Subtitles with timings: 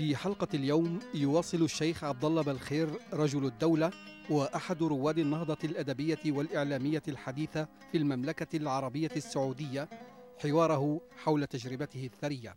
[0.00, 3.90] في حلقة اليوم يواصل الشيخ عبد الله بالخير رجل الدولة
[4.30, 9.88] وأحد رواد النهضة الأدبية والإعلامية الحديثة في المملكة العربية السعودية
[10.42, 12.56] حواره حول تجربته الثرية.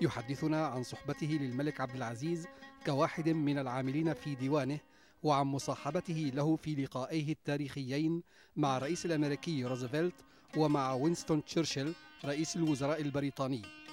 [0.00, 2.46] يحدثنا عن صحبته للملك عبد العزيز
[2.86, 4.78] كواحد من العاملين في ديوانه
[5.22, 8.22] وعن مصاحبته له في لقائيه التاريخيين
[8.56, 10.14] مع الرئيس الأمريكي روزفلت
[10.56, 11.92] ومع وينستون تشرشل
[12.24, 13.83] رئيس الوزراء البريطاني.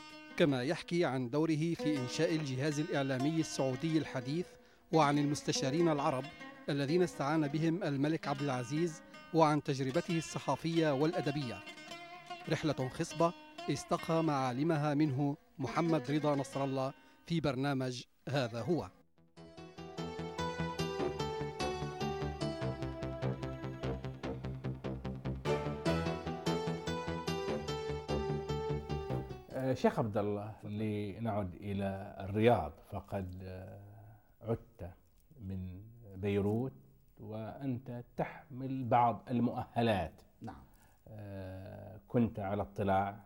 [0.41, 4.45] كما يحكي عن دوره في إنشاء الجهاز الإعلامي السعودي الحديث
[4.91, 6.23] وعن المستشارين العرب
[6.69, 9.01] الذين استعان بهم الملك عبد العزيز
[9.33, 11.59] وعن تجربته الصحافية والأدبية.
[12.49, 13.33] رحلة خصبة
[13.69, 16.93] استقى معالمها منه محمد رضا نصر الله
[17.27, 19.00] في برنامج هذا هو.
[29.73, 33.79] شيخ عبد الله لنعد إلى الرياض فقد آه،
[34.41, 34.91] عدت
[35.39, 35.81] من
[36.15, 36.73] بيروت
[37.19, 40.21] وأنت تحمل بعض المؤهلات.
[40.41, 40.63] نعم.
[41.07, 43.19] آه، كنت على اطلاع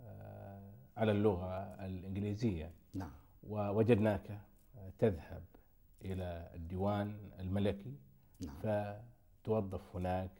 [0.00, 2.70] آه، على اللغة الإنجليزية.
[2.94, 3.12] نعم.
[3.42, 4.40] ووجدناك
[4.98, 5.44] تذهب
[6.04, 7.94] إلى الديوان الملكي.
[8.46, 8.56] نعم.
[8.62, 10.30] فتوظف هناك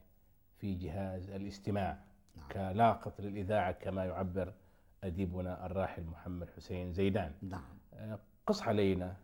[0.58, 1.98] في جهاز الاستماع.
[2.36, 2.48] نعم.
[2.48, 4.52] كلاقط للإذاعة كما يعبر
[5.06, 7.32] أديبنا الراحل محمد حسين زيدان.
[7.42, 7.78] نعم.
[7.94, 9.16] آه، قص علينا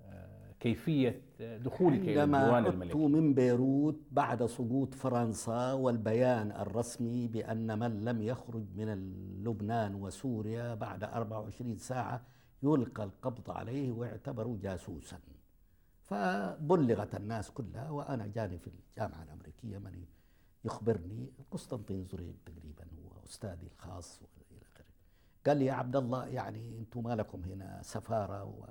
[0.00, 7.78] آه، كيفية دخولك إلى الديوان عدت الملكي؟ من بيروت بعد سقوط فرنسا والبيان الرسمي بأن
[7.78, 9.12] من لم يخرج من
[9.44, 12.22] لبنان وسوريا بعد 24 ساعة
[12.62, 15.18] يلقى القبض عليه ويعتبر جاسوسا.
[16.04, 20.04] فبلغت الناس كلها وأنا جاني في الجامعة الأمريكية من
[20.64, 24.41] يخبرني قسطنطين زريق تقريبا هو أستاذي الخاص آخره
[25.46, 28.66] قال لي يا عبد الله يعني أنتم ما لكم هنا سفارة و...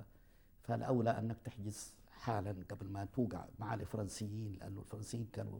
[0.62, 5.58] فالأولى أنك تحجز حالا قبل ما توقع مع الفرنسيين لأنه الفرنسيين كانوا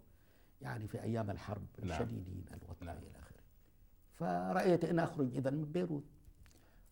[0.60, 1.98] يعني في أيام الحرب نعم.
[1.98, 2.96] شديدين الوطن نعم.
[2.96, 3.42] إلى آخره.
[4.14, 6.04] فرأيت إن أخرج اذا من بيروت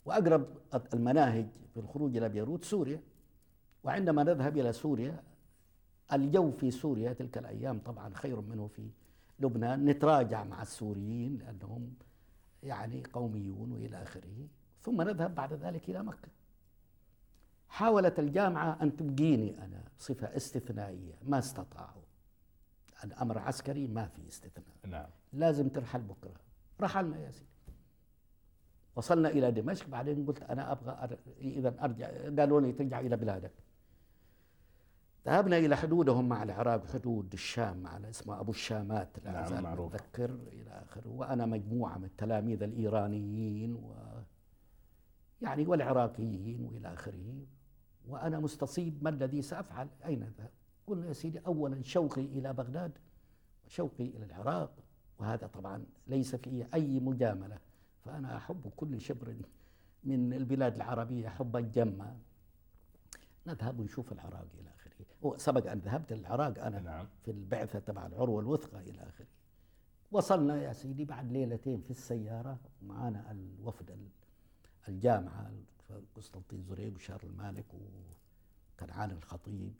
[0.04, 0.46] وأقرب
[0.94, 3.00] المناهج في الخروج إلى بيروت سوريا
[3.84, 5.22] وعندما نذهب إلى سوريا
[6.12, 8.90] الجو في سوريا تلك الأيام طبعا خير منه في
[9.40, 11.94] لبنان نتراجع مع السوريين لأنهم
[12.62, 14.48] يعني قوميون وإلى آخره.
[14.80, 16.28] ثم نذهب بعد ذلك إلى مكة.
[17.68, 22.02] حاولت الجامعة أن تبقيني أنا بصفة استثنائية ما استطاعوا.
[23.04, 24.76] الأمر عسكري ما في استثناء.
[24.86, 25.10] نعم.
[25.32, 26.40] لازم ترحل بكرة.
[26.80, 27.46] رحلنا يا سيدي.
[28.96, 31.18] وصلنا إلى دمشق بعدين قلت أنا أبغى أر...
[31.40, 33.52] إذا أرجع قالوا لي ترجع إلى بلادك.
[35.26, 39.94] ذهبنا إلى حدودهم مع العراق حدود الشام مع اسمه أبو الشامات لا نعم، أزال معروف.
[39.94, 41.08] متذكر إلى آخره.
[41.08, 43.94] وأنا مجموعة من التلاميذ الإيرانيين و
[45.42, 47.46] يعني والعراقيين وإلى آخره.
[48.08, 50.50] وأنا مستصيب ما الذي سأفعل؟ أين اذهب؟
[50.86, 52.92] قلنا يا سيدي اولا شوقي إلى بغداد
[53.66, 54.72] وشوقي إلى العراق.
[55.18, 57.58] وهذا طبعا ليس فيه أي مجاملة.
[58.04, 59.36] فأنا أحب كل شبر
[60.04, 62.16] من البلاد العربية حبا جما
[63.46, 64.79] نذهب ونشوف العراق إلى آخره.
[65.22, 67.06] وسبق أن ذهبت للعراق أنا نعم.
[67.24, 69.26] في البعثة تبع العروة الوثقى إلى آخره
[70.12, 74.08] وصلنا يا سيدي بعد ليلتين في السيارة معنا الوفد ال-
[74.88, 75.50] الجامعة
[76.14, 79.72] قسطنطين زريق وشارل المالك وكنعان الخطيب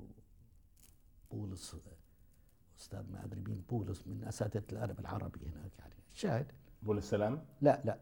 [1.31, 1.77] وبولس
[2.79, 6.53] أستاذ ما أدري مين بولس من أساتذة الأدب العربي هناك يعني الشاهد
[6.83, 7.99] بول السلام لا لا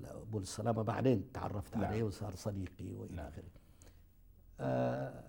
[0.00, 1.84] لا ابو السلامه بعدين تعرفت نعم.
[1.84, 3.26] عليه وصار صديقي وإلى نعم.
[3.26, 3.44] آخره
[4.60, 5.24] آه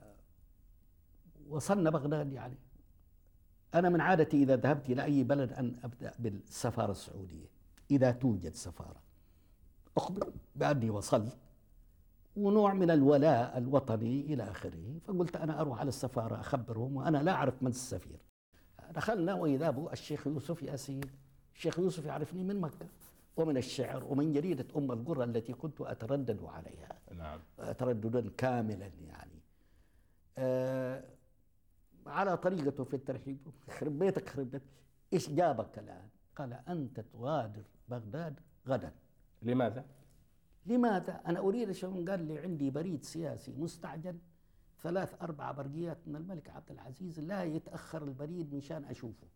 [1.50, 2.58] وصلنا بغداد يعني.
[3.74, 7.50] أنا من عادتي إذا ذهبت إلى أي بلد أن أبدأ بالسفارة السعودية
[7.92, 9.02] إذا توجد سفارة.
[9.98, 11.38] أخبر بأني وصلت
[12.36, 17.64] ونوع من الولاء الوطني إلى آخره فقلت أنا أروح على السفارة أخبرهم وأنا لا أعرف
[17.64, 18.20] من السفير.
[18.92, 21.02] دخلنا وإذا به الشيخ يوسف ياسين.
[21.56, 22.88] الشيخ يوسف يعرفني من مكة
[23.38, 27.00] ومن الشعر ومن جريدة أم القرى التي كنت أتردد عليها.
[27.18, 27.40] نعم.
[27.74, 29.40] ترددا كاملا يعني.
[30.38, 31.04] آه
[32.10, 33.38] على طريقته في الترحيب
[33.70, 34.64] خرب بيتك خرب بيتك
[35.14, 38.94] إيش جابك الآن؟ قال أنت تغادر بغداد غدا
[39.42, 39.86] لماذا؟
[40.66, 44.20] لماذا؟ أنا أريد شيء قال لي عندي بريد سياسي مستعجل
[44.82, 49.28] ثلاث أربع برقيات من الملك عبد العزيز لا يتأخر البريد مشان أشوفه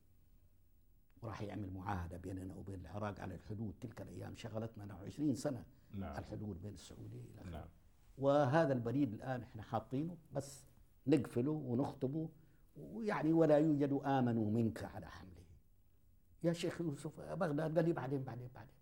[1.21, 6.17] وراح يعمل معاهدة بيننا وبين العراق على الحدود تلك الأيام شغلتنا 20 سنة نعم.
[6.17, 7.51] الحدود بين السعودية إلى.
[7.51, 7.67] نعم
[8.17, 10.65] وهذا البريد الآن إحنا حاطينه بس
[11.07, 12.29] نقفله ونختمه
[12.75, 15.43] ويعني ولا يوجد امنوا منك على حمله.
[16.43, 18.75] يا شيخ يوسف بغداد قال لي بعدين بعدين بعدين.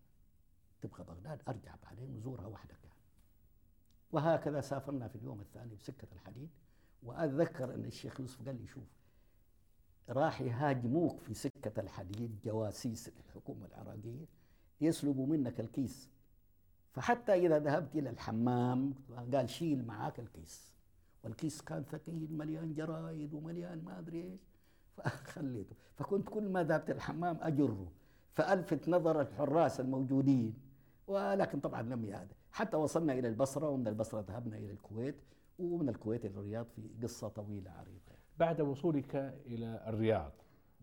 [0.81, 2.83] تبغى بغداد؟ أرجع بعدين وزورها وحدك.
[2.83, 2.95] يعني
[4.11, 6.49] وهكذا سافرنا في اليوم الثاني بسكة الحديد.
[7.03, 8.83] وأتذكر أن الشيخ يوسف قال لي شوف
[10.09, 14.25] راح يهاجموك في سكة الحديد جواسيس الحكومة العراقية
[14.81, 16.09] يسلبوا منك الكيس.
[16.91, 18.93] فحتى إذا ذهبت إلى الحمام
[19.33, 20.70] قال شيل معاك الكيس.
[21.23, 24.39] والكيس كان ثقيل مليان جرايد ومليان ما أدري إيش.
[24.97, 25.75] فخليته.
[25.95, 27.91] فكنت كل ما ذهبت الحمام أجره.
[28.31, 30.53] فألفت نظر الحراس الموجودين.
[31.07, 32.27] ولكن طبعا لم يعد.
[32.51, 35.15] حتى وصلنا إلى البصرة ومن البصرة ذهبنا إلى الكويت.
[35.59, 38.15] ومن الكويت إلى الرياض في قصة طويلة عريضة.
[38.39, 39.15] بعد وصولك
[39.45, 40.31] إلى الرياض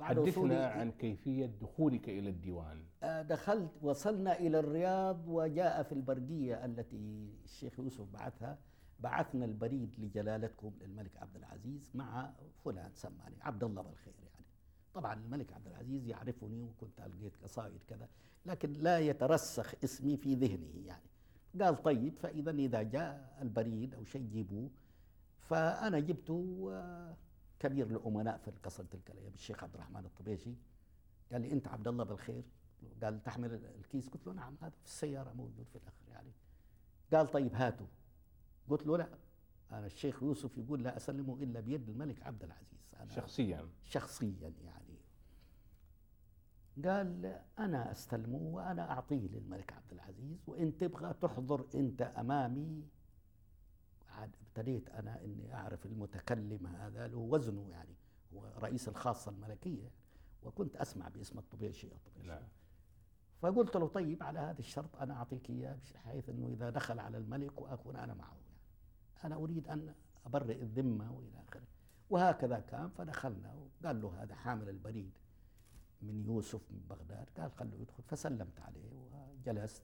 [0.00, 2.82] حدثنا عن كيفية دخولك إلى الديوان.
[3.02, 6.96] آه، دخلت وصلنا إلى الرياض وجاء في البرقية التي
[7.44, 8.58] الشيخ يوسف بعثها.
[8.98, 12.32] بعثنا البريد لجلالتكم الملك عبد العزيز مع
[12.64, 14.46] فلان سماني عبد الله بالخير يعني.
[14.94, 18.08] طبعا الملك عبد العزيز يعرفني وكنت ألقيت قصائد كذا
[18.46, 21.08] لكن لا يترسخ اسمي في ذهنه يعني.
[21.60, 24.70] قال طيب فإذا إذا جاء البريد أو شيء جيبوه
[25.40, 27.16] فأنا جبته آه،
[27.60, 30.54] كبير الأمناء في القصر تلك الأيام الشيخ عبد الرحمن الطبيشي.
[31.32, 32.42] قال لي أنت عبد الله بالخير؟
[33.02, 34.08] قال تحمل الكيس.
[34.08, 36.32] قلت له نعم هذا في السيارة موجود في الآخر يعني.
[37.12, 37.86] قال طيب هاته
[38.68, 39.08] قلت له لا
[39.72, 42.94] أنا الشيخ يوسف يقول لا أسلمه إلا بيد الملك عبد العزيز.
[43.00, 44.88] أنا شخصيا؟ شخصيا يعني.
[46.84, 52.84] قال أنا أستلمه وأنا أعطيه للملك عبد العزيز وإن تبغى تحضر أنت أمامي
[54.08, 57.94] عاد ابتديت أنا إني أعرف المتكلم هذا له وزنه يعني
[58.34, 59.90] هو رئيس الخاصة الملكية
[60.42, 62.42] وكنت أسمع باسم الطبيشي الطبيشي نعم.
[63.40, 67.60] فقلت له طيب على هذا الشرط أنا أعطيك إياه بحيث إنه إذا دخل على الملك
[67.60, 68.36] وأكون أنا معه.
[69.24, 69.94] أنا أريد أن
[70.26, 71.66] أبرئ الذمة وإلى آخره.
[72.10, 75.12] وهكذا كان فدخلنا وقال له هذا حامل البريد
[76.02, 78.02] من يوسف من بغداد قال خلوه يدخل.
[78.02, 79.82] فسلمت عليه وجلست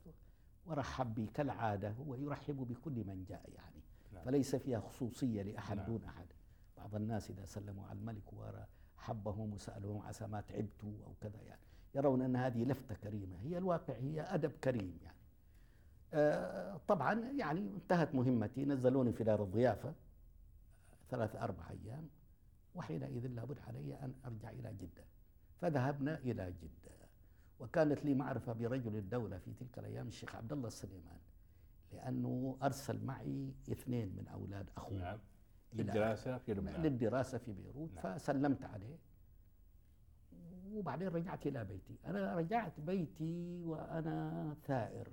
[0.66, 3.82] ورحب بي كالعادة هو يرحب بكل من جاء يعني.
[4.12, 4.24] نعم.
[4.24, 5.86] فليس فيها خصوصية لأحد نعم.
[5.86, 6.26] دون أحد.
[6.76, 11.60] بعض الناس إذا سلموا على الملك وحبهم وسألهم عسى ما تعبتوا أو كذا يعني
[11.94, 13.36] يرون أن هذه لفتة كريمة.
[13.42, 15.16] هي الواقع هي أدب كريم يعني.
[16.88, 19.94] طبعا يعني انتهت مهمتي نزلوني في دار الضيافة
[21.10, 22.08] ثلاثة أربع أيام
[22.74, 25.04] وحينئذ لابد علي أن أرجع إلى جدة.
[25.60, 26.94] فذهبنا إلى جدة
[27.58, 31.18] وكانت لي معرفة برجل الدولة في تلك الأيام الشيخ عبد الله السليمان
[31.92, 35.18] لأنه أرسل معي اثنين من أولاد أخوه نعم.
[35.72, 36.82] للدراسة في لبنان.
[36.82, 38.18] للدراسة في بيروت نعم.
[38.18, 38.98] فسلمت عليه
[40.72, 41.98] وبعدين رجعت إلى بيتي.
[42.06, 45.08] أنا رجعت بيتي وأنا ثائر.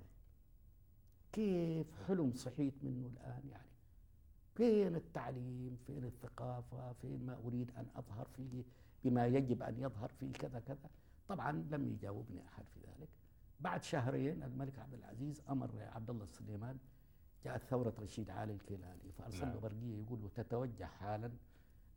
[1.31, 3.71] كيف حلم صحيت منه الآن يعني؟
[4.55, 8.63] فين التعليم؟ فين الثقافة؟ فين ما أريد أن أظهر فيه
[9.03, 10.89] بما يجب أن يظهر فيه كذا كذا؟
[11.27, 13.09] طبعا لم يجاوبني أحد في ذلك.
[13.59, 16.77] بعد شهرين الملك عبد العزيز أمر عبد الله السليمان
[17.45, 19.59] جاءت ثورة رشيد علي الكيلاني فأرسل له نعم.
[19.59, 21.31] برقية يقول له تتوجه حالا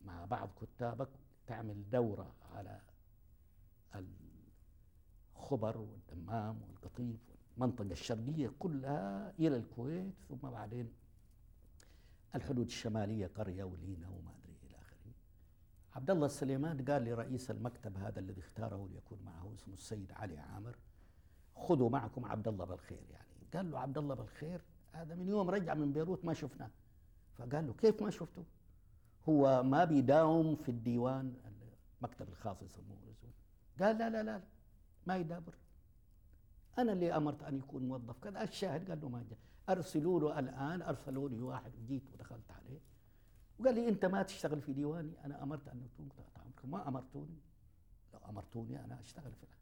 [0.05, 1.09] مع بعض كتابك
[1.47, 2.81] تعمل دورة على
[5.37, 10.93] الخبر والدمام والقطيف والمنطقة الشرقية كلها إلى الكويت ثم بعدين
[12.35, 15.13] الحدود الشمالية قرية ولينا وما أدري إلى آخره.
[15.95, 20.77] عبد الله السليمان قال لرئيس المكتب هذا الذي اختاره ليكون معه اسمه السيد علي عامر
[21.57, 23.47] خذوا معكم عبد الله بالخير يعني.
[23.55, 24.61] قال له عبد الله بالخير؟
[24.93, 26.71] هذا من يوم رجع من بيروت ما شفناه.
[27.35, 28.45] فقال له كيف ما شفته؟
[29.29, 31.35] هو ما بيداوم في الديوان
[32.03, 32.99] المكتب الخاص يسموه
[33.81, 34.43] قال لا لا لا،
[35.07, 35.55] ما يدابر
[36.79, 38.43] أنا اللي أمرت أن يكون موظف كذا.
[38.43, 39.39] الشاهد قال له ما جاء.
[39.69, 42.81] أرسلوا له الآن أرسلوا لي واحد وجيت ودخلت عليه.
[43.59, 45.25] وقال لي أنت ما تشتغل في ديواني.
[45.25, 47.39] أنا أمرت أن يكون طعامكم ما أمرتوني؟
[48.15, 49.59] لو أمرتوني أنا أشتغل في الآن.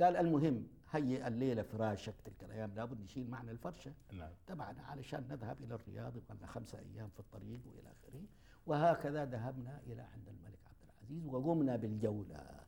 [0.00, 2.74] قال المهم هيئ الليلة فراشك تلك الأيام.
[2.74, 3.92] لابد نشيل معنا الفرشة.
[4.12, 4.30] نعم.
[4.46, 8.22] تبعنا علشان نذهب إلى الرياض وقلنا خمسة أيام في الطريق وإلى آخره.
[8.66, 12.60] وهكذا ذهبنا إلى عند الملك عبد العزيز وقمنا بالجولة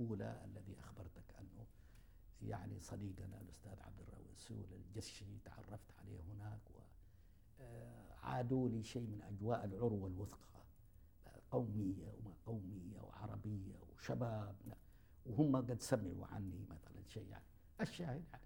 [0.00, 1.11] الأولى الذي اخبرتك انه
[2.46, 6.60] يعني صديقنا الأستاذ عبد الرسول الجشي تعرفت عليه هناك
[7.60, 10.42] وعادوا لي شيء من أجواء العروة الوثقى
[11.50, 14.56] قومية وما قومية وعربية وشباب
[15.26, 17.44] وهم قد سمعوا عني مثلا شيء يعني
[17.80, 18.44] الشاهد يعني.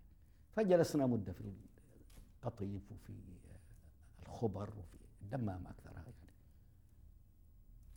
[0.52, 1.52] فجلسنا مدة في
[2.42, 3.12] القطيف وفي
[4.26, 6.04] الخبر وفي الدمام اكثرها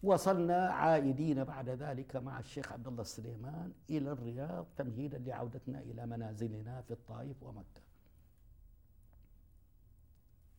[0.04, 6.82] وصلنا عائدين بعد ذلك مع الشيخ عبد الله السليمان إلى الرياض تمهيدا لعودتنا إلى منازلنا
[6.82, 7.82] في الطائف ومكة.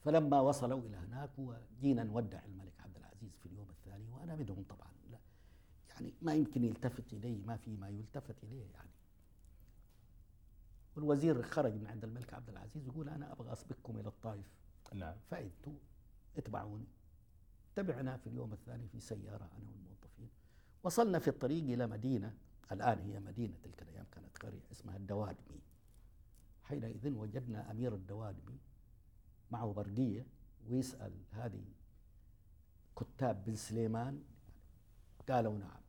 [0.04, 4.90] فلما وصلوا إلى هناك وجينا نودع الملك عبد العزيز في اليوم الثاني وأنا منهم طبعا
[5.10, 5.18] لا
[5.90, 8.90] يعني ما يمكن يلتفت الي ما في ما يلتفت إليه يعني.
[10.96, 14.46] والوزير خرج من عند الملك عبد العزيز يقول أنا أبغى اسبقكم إلى الطائف
[14.94, 15.72] نعم فأنتوا
[16.36, 16.86] اتبعوني
[17.82, 20.28] تبعنا في اليوم الثاني في سيارة أنا والموظفين.
[20.82, 22.34] وصلنا في الطريق إلى مدينة
[22.72, 25.60] الآن هي مدينة تلك الأيام كانت قرية اسمها الدوادمي.
[26.64, 28.58] حينئذ وجدنا أمير الدوادمي
[29.50, 30.26] معه برقية
[30.68, 31.64] ويسأل هذه
[32.96, 34.22] كتاب بن سليمان
[35.28, 35.80] قالوا نعم.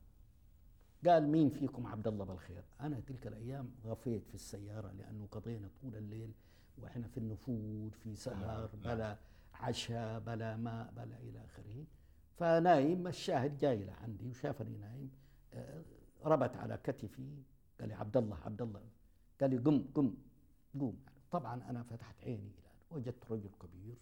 [1.08, 5.96] قال مين فيكم عبد الله بالخير؟ أنا تلك الأيام غفيت في السيارة لأنه قضينا طول
[5.96, 6.32] الليل
[6.78, 8.96] وإحنا في النفود في سهر نعم.
[8.96, 9.18] بلا
[9.62, 11.86] عشاء بلا ماء بلا إلى آخره.
[12.38, 15.12] فنايم الشاهد جاي لعندي وشافني نايم.
[15.54, 15.84] آه،
[16.26, 17.44] ربط على كتفي.
[17.80, 18.84] قال لي عبد الله عبد الله
[19.42, 20.18] قال لي قم قم
[20.80, 21.04] قوم.
[21.32, 23.98] طبعا أنا فتحت عيني الان وجدت رجل كبير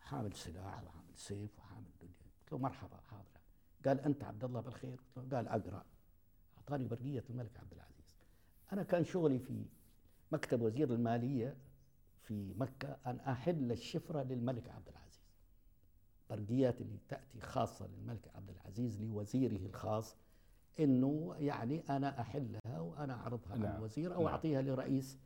[0.00, 2.26] حامل سلاح وحامل سيف وحامل دنيا.
[2.40, 3.40] قلت له مرحبا حاضر.
[3.86, 5.00] قال أنت عبد الله بالخير
[5.32, 5.84] قال أقرأ.
[6.56, 8.26] أعطاني برقية الملك عبد العزيز.
[8.72, 9.64] أنا كان شغلي في
[10.32, 11.56] مكتب وزير المالية.
[12.26, 15.26] في مكة أن أحل الشفرة للملك عبد العزيز
[16.30, 20.16] برقيات اللي تأتي خاصة للملك عبد العزيز لوزيره الخاص
[20.80, 23.66] إنه يعني أنا أحلها وأنا أعرضها نعم.
[23.66, 24.32] على الوزير أو نعم.
[24.32, 25.18] أعطيها لرئيس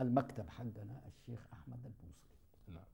[0.00, 2.84] المكتب حقنا الشيخ أحمد البوصري نعم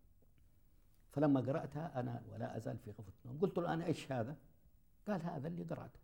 [1.12, 4.36] فلما قرأتها أنا ولا أزال في غفلة نوم قلت له أنا إيش هذا؟
[5.06, 6.00] قال هذا اللي قرأته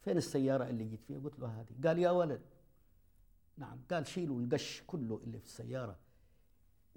[0.00, 2.42] فين السيارة اللي جيت فيها؟ قلت له هذه قال يا ولد
[3.56, 5.98] نعم قال شيلوا القش كله اللي في السيارة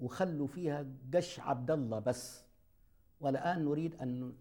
[0.00, 2.44] وخلوا فيها قش عبد الله بس
[3.20, 4.32] والآن نريد أن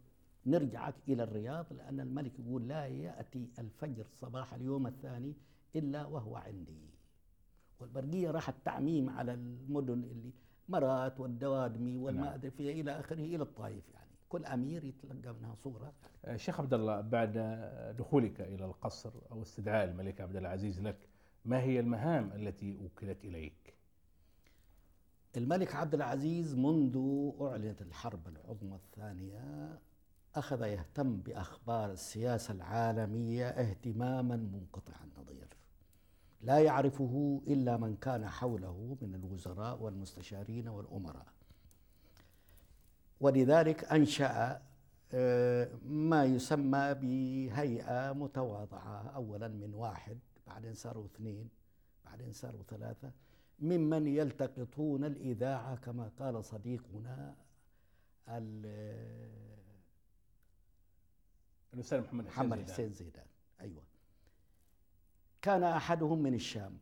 [0.45, 5.33] نرجعك إلى الرياض لأن الملك يقول لا يأتي الفجر صباح اليوم الثاني
[5.75, 6.89] إلا وهو عندي
[7.79, 10.31] والبرقية راحت تعميم على المدن اللي
[10.69, 12.33] مرات والدوادمي والما نعم.
[12.33, 15.93] أدري فيها إلى آخره إلى الطائف يعني كل أمير يتلقى منها صورة
[16.25, 17.37] آه، شيخ عبد الله بعد
[17.97, 20.97] دخولك إلى القصر أو استدعاء الملك عبد العزيز لك
[21.45, 23.73] ما هي المهام التي وكلت إليك؟
[25.37, 26.97] الملك عبد العزيز منذ
[27.41, 29.79] أعلنت الحرب العظمى الثانية
[30.35, 35.47] أخذ يهتم بأخبار السياسة العالمية اهتماما منقطع النظير.
[36.41, 41.27] لا يعرفه إلا من كان حوله من الوزراء والمستشارين والأمراء.
[43.19, 44.61] ولذلك أنشأ
[45.15, 51.49] آه، ما يسمى بهيئة متواضعة أولا من واحد بعدين صاروا اثنين
[52.05, 53.11] بعدين صاروا ثلاثة.
[53.59, 57.35] ممن يلتقطون الإذاعة كما قال صديقنا
[58.29, 59.33] ال-
[61.73, 62.73] الأستاذ محمد حسين محمد زيدان.
[62.73, 63.25] حسين زيدان.
[63.61, 63.83] أيوة.
[65.41, 66.77] كان أحدهم من الشام.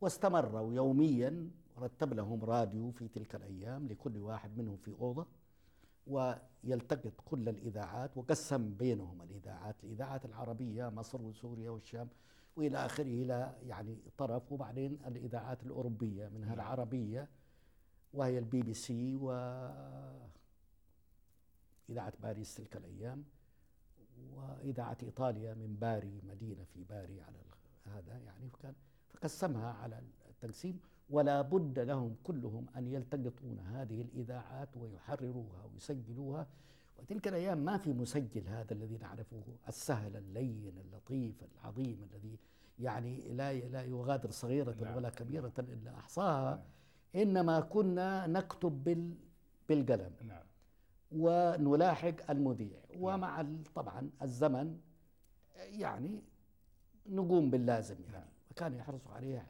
[0.00, 5.26] واستمروا يوميا رتب لهم راديو في تلك الأيام لكل واحد منهم في أوضة
[6.06, 12.08] ويلتقط كل الإذاعات وقسم بينهم الإذاعات الإذاعات العربية مصر وسوريا والشام
[12.56, 14.52] وإلى آخره إلى يعني طرف.
[14.52, 16.54] وبعدين الإذاعات الأوروبية منها نعم.
[16.54, 17.28] العربية
[18.14, 19.32] وهي البي بي سي و
[21.88, 23.24] إذاعة باريس تلك الأيام
[24.34, 27.38] وإذاعة إيطاليا من باري مدينة في باري على
[27.84, 28.48] هذا يعني.
[28.48, 28.74] فكان
[29.08, 30.80] فقسمها على التقسيم
[31.10, 36.46] ولا بد لهم كلهم أن يلتقطون هذه الإذاعات ويحرروها ويسجلوها.
[37.02, 42.38] وتلك الأيام ما في مسجل هذا الذي نعرفه السهل اللين اللطيف العظيم الذي
[42.78, 44.96] يعني لا لا يغادر صغيرة نعم.
[44.96, 46.64] ولا كبيرة إلا أحصاها.
[47.14, 49.14] إنما كنا نكتب بال
[49.68, 50.12] بالقلم.
[50.28, 50.42] نعم.
[51.12, 52.80] ونلاحق المذيع.
[52.98, 54.80] ومع ال- طبعا الزمن
[55.56, 56.22] يعني
[57.06, 58.12] نقوم باللازم يعني.
[58.12, 58.28] نعم.
[58.50, 59.46] وكان يحرصوا عليها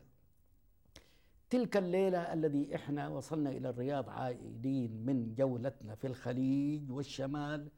[1.52, 7.68] تلك الليلة الذي إحنا وصلنا إلى الرياض عائدين من جولتنا في الخليج والشمال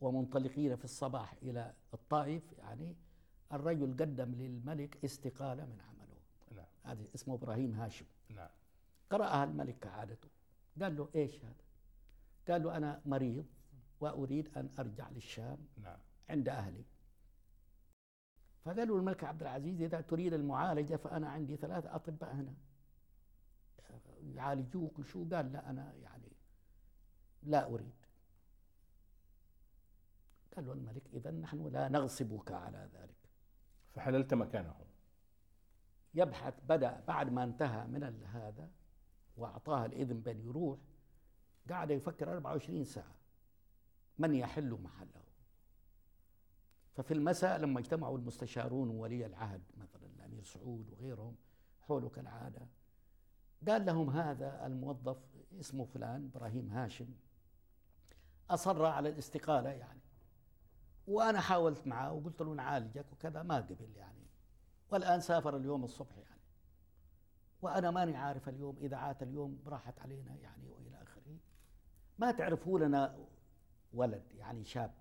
[0.00, 2.96] ومنطلقين في الصباح إلى الطائف يعني
[3.52, 6.20] الرجل قدم للملك استقالة من عمله.
[6.56, 6.66] نعم.
[6.84, 8.04] هذا اسمه إبراهيم هاشم.
[8.34, 8.48] نعم.
[9.10, 10.28] قرأها الملك كعادته.
[10.82, 11.64] قال له إيش هذا؟
[12.48, 13.46] قال له أنا مريض
[14.00, 15.98] وأريد أن أرجع للشام نعم.
[16.30, 16.84] عند أهلي.
[18.64, 22.54] فقال له الملك عبد العزيز إذا تريد المعالجة فأنا عندي ثلاث أطباء هنا.
[24.34, 26.32] يعالجوك وشو قال؟ لا أنا يعني
[27.42, 27.94] لا أريد.
[30.56, 33.30] قال له الملك إذا نحن لا نغصبك على ذلك.
[33.94, 34.74] فحللت مكانه.
[36.14, 38.70] يبحث بدأ بعد ما انتهى من هذا
[39.36, 40.78] وأعطاه الإذن بأن يروح
[41.68, 43.14] قاعد يفكر 24 ساعة.
[44.18, 45.20] من يحل محله؟
[46.94, 51.36] ففي المساء لما اجتمعوا المستشارون وولي العهد مثلا الأمير سعود وغيرهم
[51.80, 52.66] حوله كالعادة
[53.68, 55.18] قال لهم هذا الموظف
[55.60, 57.08] اسمه فلان إبراهيم هاشم.
[58.50, 60.00] أصر على الاستقالة يعني.
[61.06, 64.26] وأنا حاولت معه وقلت له نعالجك وكذا ما قبل يعني.
[64.90, 66.40] والآن سافر اليوم الصبح يعني.
[67.62, 71.38] وأنا ماني عارف اليوم إذاعات اليوم راحت علينا يعني وإلى آخره.
[72.18, 73.18] ما تعرفوا لنا
[73.92, 74.94] ولد يعني شاب.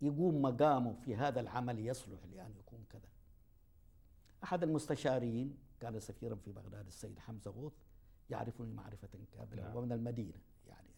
[0.00, 3.08] يقوم مقامه في هذا العمل يصلح لأن يكون كذا.
[4.44, 7.72] أحد المستشارين كان سفيرا في بغداد السيد حمزة غوث
[8.30, 9.76] يعرفني معرفة كاملة نعم.
[9.76, 10.88] ومن المدينة يعني.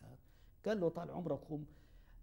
[0.67, 1.64] قال له طال عمركم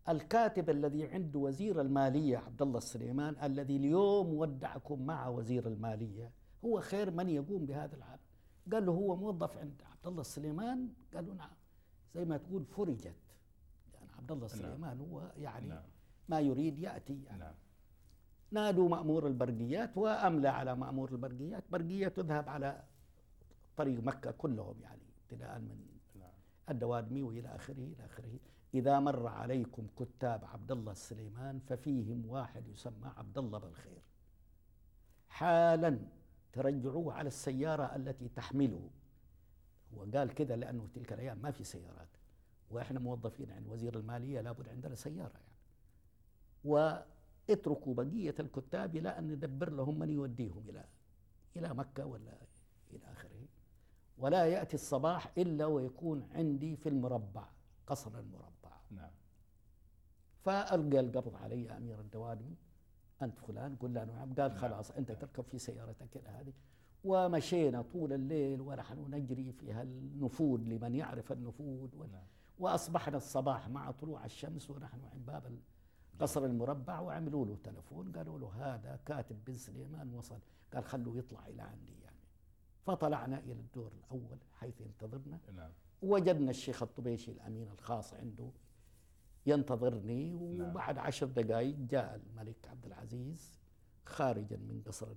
[0.09, 6.31] الكاتب الذي عنده وزير المالية عبد الله السليمان الذي اليوم ودعكم مع وزير المالية
[6.65, 8.19] هو خير من يقوم بهذا العمل.
[8.71, 11.55] قال له هو موظف عند عبد الله السليمان؟ قال له نعم.
[12.15, 13.15] زي ما تقول فرجت.
[13.93, 15.83] يعني عبد الله السليمان هو يعني نعم.
[16.29, 17.39] ما يريد يأتي يعني.
[17.39, 17.53] نعم.
[18.51, 21.63] نادوا مأمور البرقيات وأملى على مأمور البرقيات.
[21.71, 22.83] برقية تذهب على
[23.77, 25.87] طريق مكة كلهم يعني ابتداء من
[26.69, 28.39] الدوادمي وإلى آخره إلى آخره.
[28.73, 34.01] إذا مر عليكم كتاب عبد الله السليمان ففيهم واحد يسمى عبد الله بالخير
[35.29, 35.99] حالا
[36.53, 38.89] ترجعوه على السيارة التي تحمله.
[39.93, 42.07] هو قال كذا لأنه تلك الأيام ما في سيارات.
[42.71, 45.57] وإحنا موظفين عند وزير المالية لابد عندنا سيارة يعني.
[47.51, 50.83] واتركوا بقية الكتاب إلى أن ندبر لهم من يوديهم إلى
[51.55, 52.37] إلى مكة ولا
[52.93, 53.45] إلى آخره.
[54.17, 57.45] ولا يأتي الصباح إلا ويكون عندي في المربع
[57.87, 58.71] قصر المربع.
[58.91, 59.11] نعم.
[60.43, 62.55] فألقى القبض علي أمير الدوادمي
[63.21, 64.33] أنت فلان؟ قل له نعم.
[64.33, 64.57] قال نعم.
[64.57, 66.53] خلاص أنت تركب في سيارتك إلى هذه.
[67.03, 71.95] ومشينا طول الليل ونحن نجري في هالنفود لمن يعرف النفود.
[71.95, 72.25] نعم.
[72.59, 75.45] وأصبحنا الصباح مع طلوع الشمس ونحن عند باب
[76.21, 80.39] قصر المربع وعملوا له تلفون قالوا له هذا كاتب بن سليمان وصل.
[80.73, 82.19] قال خلوه يطلع إلى عندي يعني.
[82.85, 85.39] فطلعنا إلى الدور الأول حيث ينتظرنا.
[85.55, 85.71] نعم.
[86.01, 88.49] وجدنا الشيخ الطبيشي الأمين الخاص عنده
[89.45, 90.33] ينتظرني.
[90.33, 93.59] وبعد عشر دقائق جاء الملك عبد العزيز
[94.05, 95.07] خارجا من قصر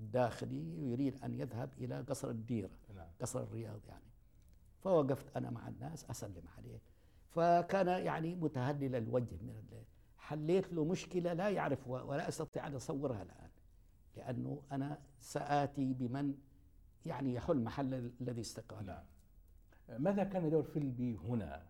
[0.00, 3.08] الداخلي يريد أن يذهب إلى قصر الديرة نعم.
[3.20, 4.04] قصر الرياض يعني.
[4.78, 6.80] فوقفت أنا مع الناس أسلم عليه.
[7.30, 9.62] فكان يعني متهلل الوجه من
[10.30, 13.50] حليت له مشكلة لا يعرف و- ولا أستطيع أن أصورها الآن.
[14.16, 16.34] لأنه أنا سآتي بمن
[17.06, 18.86] يعني يحل محل الذي استقال.
[18.86, 19.04] نعم.
[19.98, 21.62] ماذا كان دور فيلبي هنا؟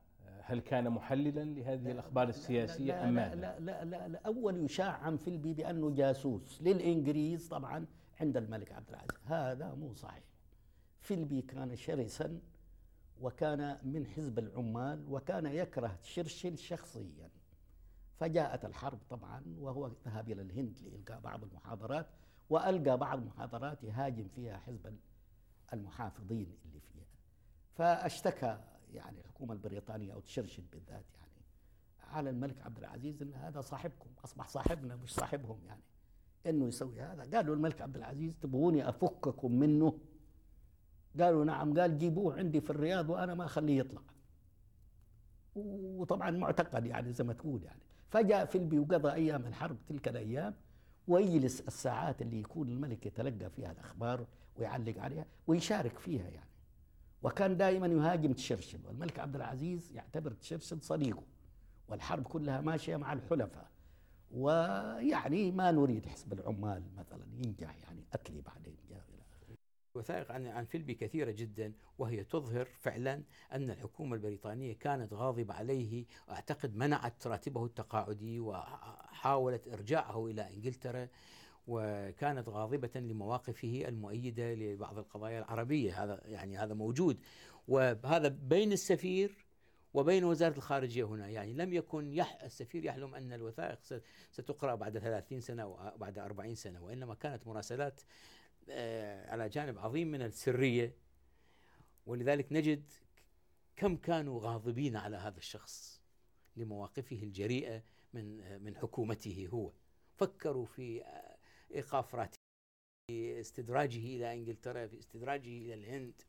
[0.42, 4.20] هل كان محللا لهذه الأخبار السياسية لا أم لا ماذا؟ لا, لا, لا, لا.
[4.26, 7.86] أول يشاع عن فيلبي بأنه جاسوس للإنجليز طبعا
[8.20, 9.10] عند الملك عبد العزيز.
[9.24, 10.24] هذا مو صحيح.
[11.00, 12.40] فيلبي كان شرسا
[13.20, 17.28] وكان من حزب العمال وكان يكره تشرشل شخصيا.
[18.20, 22.06] فجاءت الحرب طبعا وهو ذهب إلى الهند لإلقاء بعض المحاضرات
[22.50, 24.96] وألقى بعض محاضرات يهاجم فيها حزب
[25.72, 27.06] المحافظين اللي فيها.
[27.72, 28.58] فاشتكى
[28.92, 31.30] يعني الحكومة البريطانية أو تشرشل بالذات يعني
[32.00, 35.82] على الملك عبد العزيز إن هذا صاحبكم أصبح صاحبنا مش صاحبهم يعني
[36.46, 37.36] إنه يسوي هذا.
[37.36, 39.98] قالوا الملك عبد العزيز تبغوني أفككم منه؟
[41.20, 44.02] قالوا نعم قال جيبوه عندي في الرياض وأنا ما أخليه يطلع.
[45.56, 47.89] وطبعا معتقد يعني زي ما تقول يعني.
[48.10, 50.54] فجاء فيلبي وقضى أيام الحرب تلك الأيام
[51.08, 56.50] ويجلس الساعات اللي يكون الملك يتلقى فيها الأخبار ويعلق عليها ويشارك فيها يعني.
[57.22, 61.22] وكان دائما يهاجم تشرشل والملك عبد العزيز يعتبر تشرشل صديقه
[61.88, 63.70] والحرب كلها ماشية مع الحلفاء.
[64.32, 68.76] ويعني ما نريد حزب العمال مثلا ينجح يعني اتلي بعدين.
[69.94, 73.22] وثائق عن عن فيلبي كثيرة جدا وهي تظهر فعلا
[73.52, 76.04] أن الحكومة البريطانية كانت غاضبة عليه.
[76.28, 81.08] وأعتقد منعت راتبه التقاعدي وحاولت إرجاعه إلى إنجلترا
[81.66, 86.04] وكانت غاضبة لمواقفه المؤيدة لبعض القضايا العربية.
[86.04, 87.18] هذا يعني هذا موجود.
[87.68, 89.46] وهذا بين السفير
[89.94, 91.28] وبين وزارة الخارجية هنا.
[91.28, 96.18] يعني لم يكن يح السفير يحلم أن الوثائق ست- ستقرأ بعد 30 سنة أو بعد
[96.18, 98.00] 40 سنة وإنما كانت مراسلات
[99.30, 100.96] على جانب عظيم من السرية
[102.06, 102.92] ولذلك نجد
[103.76, 106.02] كم كانوا غاضبين على هذا الشخص
[106.56, 109.72] لمواقفه الجريئة من آه، من حكومته هو.
[110.16, 111.36] فكروا في آه،
[111.74, 112.36] إيقاف راتبه
[113.10, 116.22] في استدراجه إلى إنجلترا في استدراجه إلى الهند.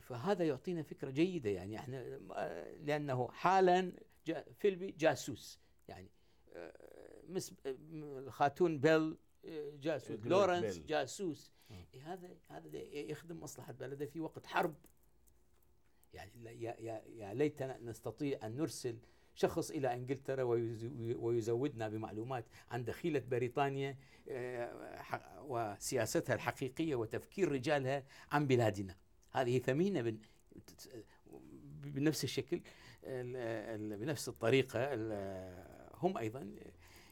[0.00, 1.78] فهذا يعطينا فكرة جيدة يعني.
[1.78, 3.92] إحنا آه، لأنه حالا
[4.58, 6.10] فيلبي جاسوس يعني
[6.54, 9.16] آه، مس آه، خاتون بيل آه،
[9.80, 10.86] جاسوس جلوريس لورنس بيل.
[10.86, 11.52] جاسوس.
[11.94, 14.74] إيه هذا هذا يخدم مصلحة بلده في وقت حرب.
[16.12, 18.98] يعني لا- يا يا يا ليتنا نستطيع أن نرسل
[19.34, 23.96] شخص إلى إنجلترا ويز- ويزودنا بمعلومات عن دخيلة بريطانيا
[24.28, 28.96] آه، وسياستها الحقيقية وتفكير رجالها عن بلادنا.
[29.30, 30.18] هذه ثمينة بن-
[31.84, 32.56] بنفس الشكل
[33.04, 33.36] ال-
[33.92, 36.54] ال- بنفس الطريقة ال- هم أيضا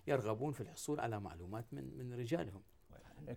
[0.07, 2.62] يرغبون في الحصول على معلومات من من رجالهم.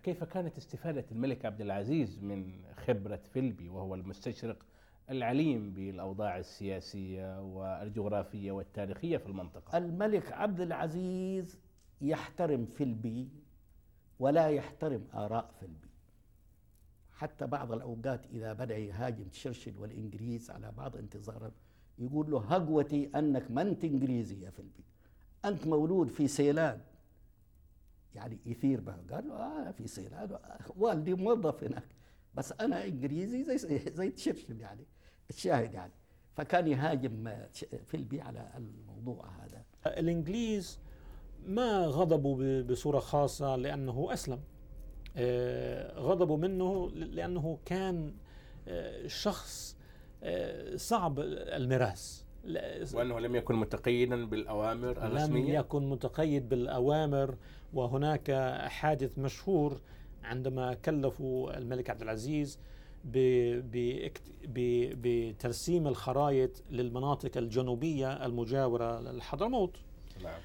[0.02, 4.66] كيف كانت استفادة الملك عبد العزيز من خبرة فيلبي وهو المستشرق
[5.10, 11.58] العليم بالأوضاع السياسية والجغرافية والتاريخية في المنطقة؟ الملك عبد العزيز
[12.00, 13.28] يحترم فيلبي
[14.18, 15.88] ولا يحترم آراء فيلبي.
[17.12, 21.52] حتى بعض الأوقات إذا بدأ يهاجم تشرشل والإنجليز على بعض انتظارهم
[21.98, 24.84] يقول له هقوتي أنك ما أنت إنجليزي يا فيلبي.
[25.46, 26.80] أنت مولود في سيلان.
[28.14, 30.38] يعني يثير به قال له آه في سيلان.
[30.76, 31.88] والدي موظف هناك.
[32.34, 34.86] بس أنا إنجليزي زي زي تشرشل يعني
[35.30, 35.92] الشاهد يعني.
[36.32, 37.46] فكان يهاجم
[37.86, 39.64] فيلبي على الموضوع هذا.
[39.86, 40.78] الإنجليز
[41.46, 44.40] ما غضبوا بصورة خاصة لأنه أسلم.
[45.16, 48.14] آه، غضبوا منه لأنه كان
[48.68, 49.76] آه، شخص
[50.22, 52.25] آه، صعب المراس
[52.94, 57.36] وأنه لم يكن متقيدا بالأوامر الرسمية؟ لم يكن متقيد بالأوامر
[57.74, 58.30] وهناك
[58.68, 59.80] حادث مشهور
[60.24, 62.58] عندما كلفوا الملك عبد العزيز
[64.94, 69.76] بترسيم الخرائط للمناطق الجنوبية المجاورة للحضرموت.
[70.24, 70.40] نعم.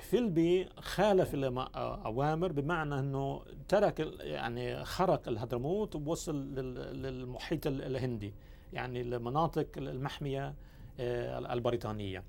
[0.00, 8.34] فيلبي خالف الأوامر بمعنى أنه ترك يعني خرق الهدرموت ووصل للمحيط الهندي.
[8.72, 10.54] يعني المناطق المحمية
[11.00, 12.24] آه، البريطانية.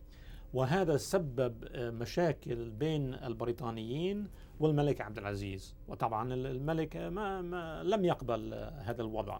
[0.54, 4.28] وهذا سبب آه، مشاكل بين البريطانيين
[4.60, 5.76] والملك عبد العزيز.
[5.88, 9.40] وطبعا الملك ما, ما لم يقبل هذا الوضع.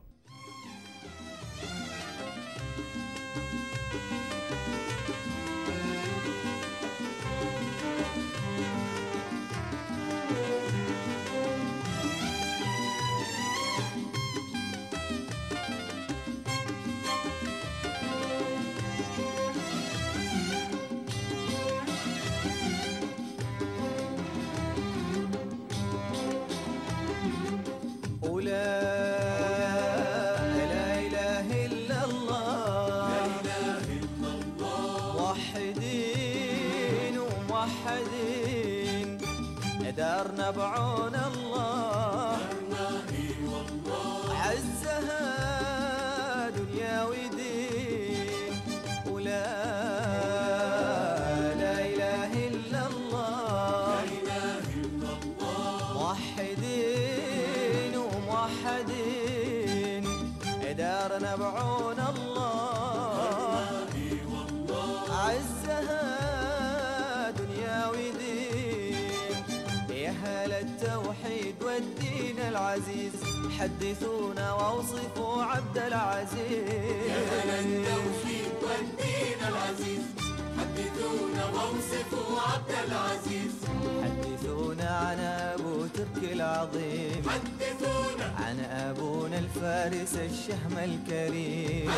[90.52, 91.92] الشهم الكريم.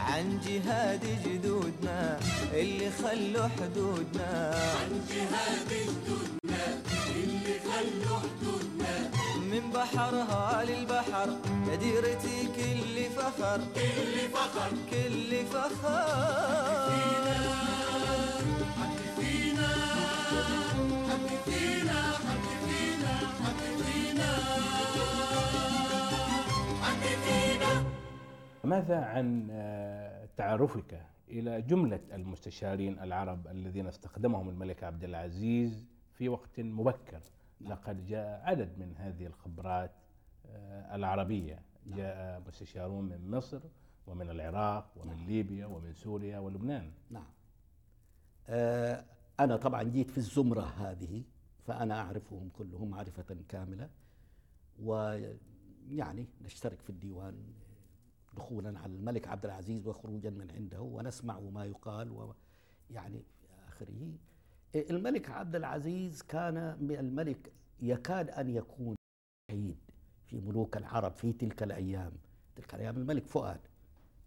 [0.00, 2.18] عن جهاد جدودنا
[2.52, 4.54] اللي خلوا حدودنا.
[4.80, 6.64] عن جهاد جدودنا
[7.16, 9.10] اللي خلوا حدودنا.
[9.50, 11.28] من بحرها للبحر
[11.80, 13.60] ديرتي كل فخر.
[13.74, 14.70] كل فخر.
[14.90, 16.75] كل فخر.
[28.66, 36.60] ماذا عن آه، تعرفك إلى جملة المستشارين العرب الذين استخدمهم الملك عبد العزيز في وقت
[36.60, 37.20] مبكر؟
[37.60, 39.90] لقد جاء عدد من هذه الخبرات
[40.46, 41.62] آه، العربية.
[41.86, 43.60] جاء مستشارون من مصر
[44.06, 46.90] ومن العراق ومن ليبيا ومن سوريا ولبنان.
[47.10, 47.28] نعم.
[48.48, 49.04] آه،
[49.40, 51.22] أنا طبعا جيت في الزمرة هذه
[51.66, 53.90] فأنا أعرفهم كلهم معرفة كاملة
[54.82, 57.34] ويعني نشترك في الديوان
[58.36, 64.12] دخولا على الملك عبد العزيز وخروجا من عنده ونسمع ما يقال ويعني في آخره.
[64.74, 66.56] الملك عبد العزيز كان
[66.90, 68.96] الملك يكاد أن يكون
[69.50, 69.76] وحيد
[70.26, 72.12] في ملوك العرب في تلك الأيام.
[72.56, 73.60] تلك الأيام الملك فؤاد.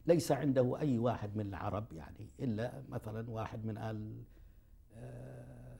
[0.05, 4.23] ليس عنده أي واحد من العرب يعني إلا مثلا واحد من آل
[4.93, 5.77] آه،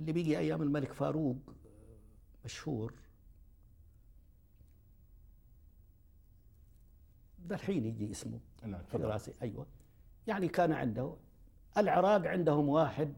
[0.00, 2.94] اللي بيجي أيام الملك فاروق آه، مشهور.
[7.46, 9.66] ده الحين يجي اسمه نعم في راسي أيوة.
[10.26, 11.16] يعني كان عنده
[11.78, 13.14] العراق عندهم واحد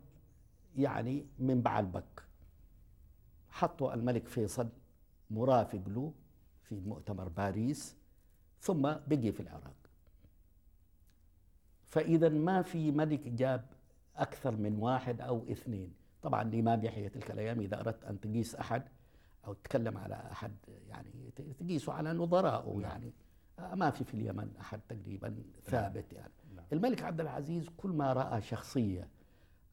[0.77, 2.25] يعني من بعلبك.
[3.51, 4.69] حطوا الملك فيصل
[5.31, 6.13] مرافق له
[6.63, 7.97] في مؤتمر باريس
[8.61, 9.75] ثم بقي في العراق.
[11.87, 13.65] فإذا ما في ملك جاب
[14.17, 15.93] أكثر من واحد أو اثنين.
[16.23, 18.83] طبعا الإمام يحيى تلك الأيام إذا أردت أن تقيس أحد
[19.47, 20.53] أو تتكلم على أحد
[20.89, 23.07] يعني تقيسه على نظرائه يعني.
[23.07, 26.33] آه، ما في في اليمن أحد تقريبا ثابت يعني.
[26.55, 26.65] نعم.
[26.73, 29.09] الملك عبد العزيز كل ما رأى شخصية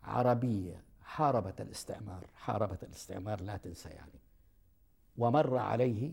[0.04, 4.20] عربية حاربت الاستعمار حاربت الاستعمار لا تنسى يعني.
[5.18, 6.12] ومر عليه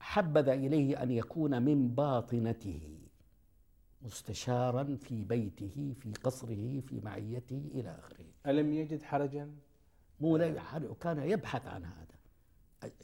[0.00, 2.98] حبذ إليه أن يكون من باطنته
[4.02, 8.26] مستشارا في بيته في قصره في معيته إلى آخره.
[8.46, 9.54] ألم يجد حرجا؟
[10.20, 12.16] مو لا كان يبحث عن هذا.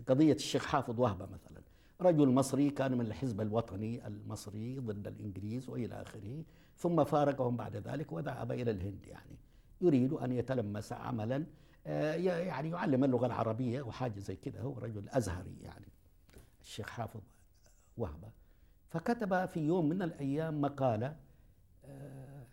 [0.09, 1.62] قضية الشيخ حافظ وهبة مثلا.
[2.03, 6.45] رجل مصري كان من الحزب الوطني المصري ضد الإنجليز وإلى آخره
[6.77, 9.38] ثم فارقهم بعد ذلك وذهب إلى الهند يعني.
[9.81, 11.45] يريد أن يتلمس عملا
[11.87, 15.87] آه، يعني يعلم اللغة العربية وحاجة زي كده هو رجل أزهري يعني
[16.61, 17.21] الشيخ حافظ
[17.97, 18.29] وهبة.
[18.88, 21.17] فكتب في يوم من الأيام مقالة
[21.85, 22.47] آه،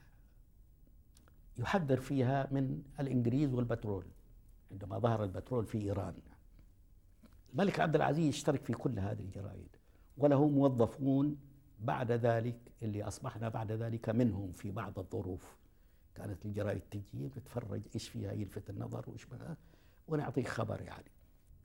[1.58, 4.06] يحذر فيها من الإنجليز والبترول
[4.72, 6.14] عندما ظهر البترول في إيران.
[7.54, 9.76] الملك عبد العزيز يشترك في كل هذه الجرائد
[10.18, 11.38] وله موظفون
[11.80, 15.58] بعد ذلك اللي أصبحنا بعد ذلك منهم في بعض الظروف.
[16.16, 19.58] كانت الجرائد تجي بتفرج إيش فيها يلفت النظر وإيش بها
[20.08, 21.12] ونعطيك خبر يعني.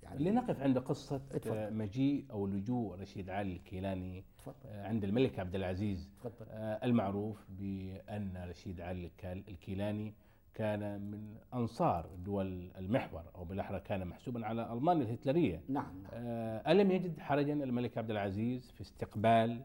[0.02, 1.56] يعني لنقف عند قصة اتفضل.
[1.56, 6.10] آه، مجيء أو لجوء رشيد علي الكيلاني تفضل آه، عند الملك عبد العزيز.
[6.20, 10.14] تفضل آه، المعروف بأن رشيد علي الكيلاني
[10.54, 15.62] كان من أنصار دول المحور أو بالأحرى كان محسوبا على ألمانيا الهتلرية.
[15.68, 16.12] نعم نعم.
[16.12, 19.62] آه، ألم يجد حرجا الملك عبد العزيز في استقبال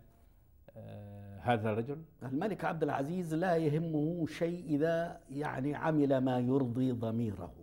[0.78, 7.54] آه، هذا الرجل؟ الملك عبد العزيز لا يهمه شيء إذا يعني عمل ما يرضي ضميره.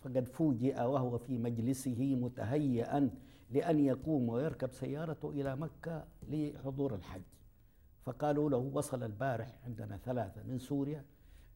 [0.00, 3.10] فقد فوجئ وهو في مجلسه متهيئا
[3.50, 7.22] لأن يقوم ويركب سيارته إلى مكة لحضور الحج.
[8.04, 11.04] فقالوا له وصل البارح عندنا ثلاثة من سوريا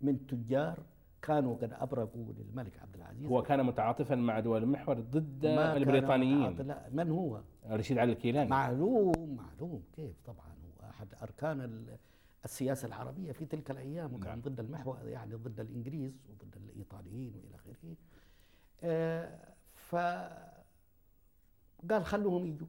[0.00, 0.78] من تجار
[1.26, 3.26] كانوا قد أبرقوا للملك عبد العزيز.
[3.26, 6.56] هو كان متعاطفا مع دول المحور ضد البريطانيين.
[6.56, 8.50] لا من هو؟ رشيد علي الكيلاني.
[8.50, 10.88] معلوم معلوم كيف طبعا هو.
[10.90, 11.98] أحد أركان ال-
[12.44, 14.40] السياسة العربية في تلك الأيام وكان نعم.
[14.40, 17.96] ضد المحور يعني ضد الإنجليز وضد الإيطاليين وإلى آخره.
[18.82, 19.38] آه،
[19.74, 19.96] ف
[21.90, 22.66] قال خلوهم يجوا.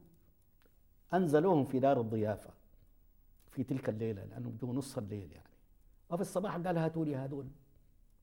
[1.14, 2.50] أنزلوهم في دار الضيافة
[3.50, 5.48] في تلك الليلة لأنهم جو نص الليل يعني.
[6.10, 7.46] وفي الصباح قال هاتوا لي هذول.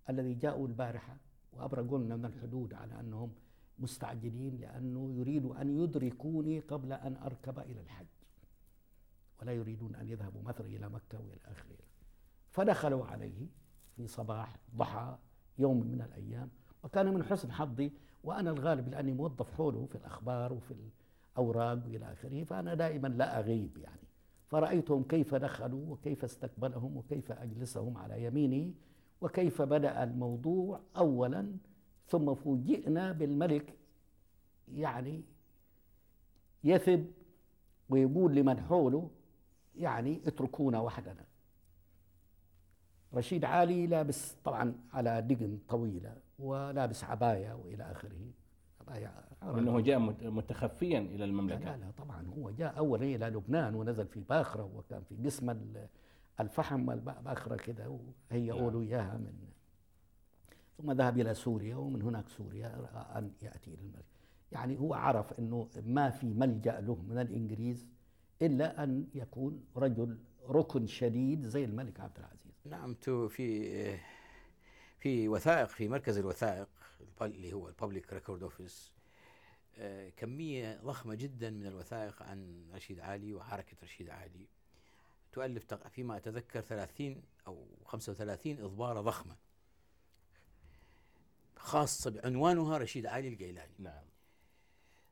[0.09, 1.17] الذي جاءوا البارحة
[1.53, 3.31] وابرقوا لنا من الحدود على أنهم
[3.79, 8.05] مستعجلين لأنه يريد أن يدركوني قبل أن أركب إلى الحج.
[9.41, 11.77] ولا يريدون أن يذهبوا مثلا إلى مكة وإلى آخره.
[12.51, 13.47] فدخلوا عليه
[13.95, 15.17] في صباح ضحى
[15.57, 16.49] يوم من الأيام
[16.83, 17.91] وكان من حسن حظي
[18.23, 20.73] وأنا الغالب لأني موظف حوله في الأخبار وفي
[21.37, 24.07] الأوراق وإلى آخره فأنا دائما لا أغيب يعني.
[24.47, 28.73] فرأيتهم كيف دخلوا وكيف استقبلهم وكيف أجلسهم على يميني
[29.21, 31.51] وكيف بدأ الموضوع أولا
[32.07, 33.73] ثم فوجئنا بالملك
[34.73, 35.23] يعني
[36.63, 37.05] يثب
[37.89, 39.09] ويقول لمن حوله
[39.75, 41.25] يعني اتركونا وحدنا.
[43.13, 48.31] رشيد علي لابس طبعا على دقن طويلة ولابس عباية وإلى آخره.
[48.81, 51.75] عباية أنه جاء مت- متخفيا إلى لا, المملكة.
[51.75, 55.49] لا لا طبعا هو جاء أولا إلى لبنان ونزل في باخرة وكان في قسم
[56.39, 57.99] الفحم الباخرة كده
[58.31, 59.33] وهيئوا له إياها من
[60.77, 64.05] ثم ذهب إلى سوريا ومن هناك سوريا أن يأتي إلى الملك.
[64.51, 67.87] يعني هو عرف أنه ما في ملجأ له من الإنجليز
[68.41, 70.17] إلا أن يكون رجل
[70.49, 72.53] ركن شديد زي الملك عبد العزيز.
[72.65, 73.97] نعم تو في
[74.99, 76.69] في وثائق في مركز الوثائق
[77.21, 78.91] اللي هو ال Public Record Office
[80.17, 84.47] كمية ضخمة جدا من الوثائق عن رشيد علي وحركة رشيد علي.
[85.35, 89.35] تؤلف فيما أتذكر 30 أو 35 إضبارة ضخمة
[91.57, 94.03] خاصة بعنوانها رشيد عالي الكيلاني نعم.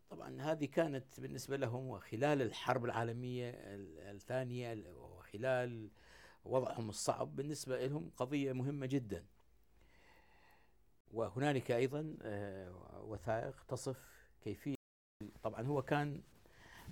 [0.09, 5.89] طبعا هذه كانت بالنسبة لهم وخلال الحرب العالمية ال- الثانية ال- وخلال
[6.45, 9.25] وضعهم الصعب بالنسبة لهم قضية مهمة جدا.
[11.11, 13.97] وهنالك أيضا آه، وثائق تصف
[14.43, 14.75] كيفية
[15.43, 16.21] طبعا هو كان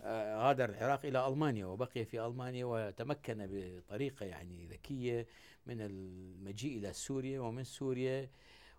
[0.04, 5.28] آه، غادر العراق إلى ألمانيا وبقي في ألمانيا وتمكن بطريقة يعني ذكية
[5.66, 8.30] من المجيء إلى سوريا ومن سوريا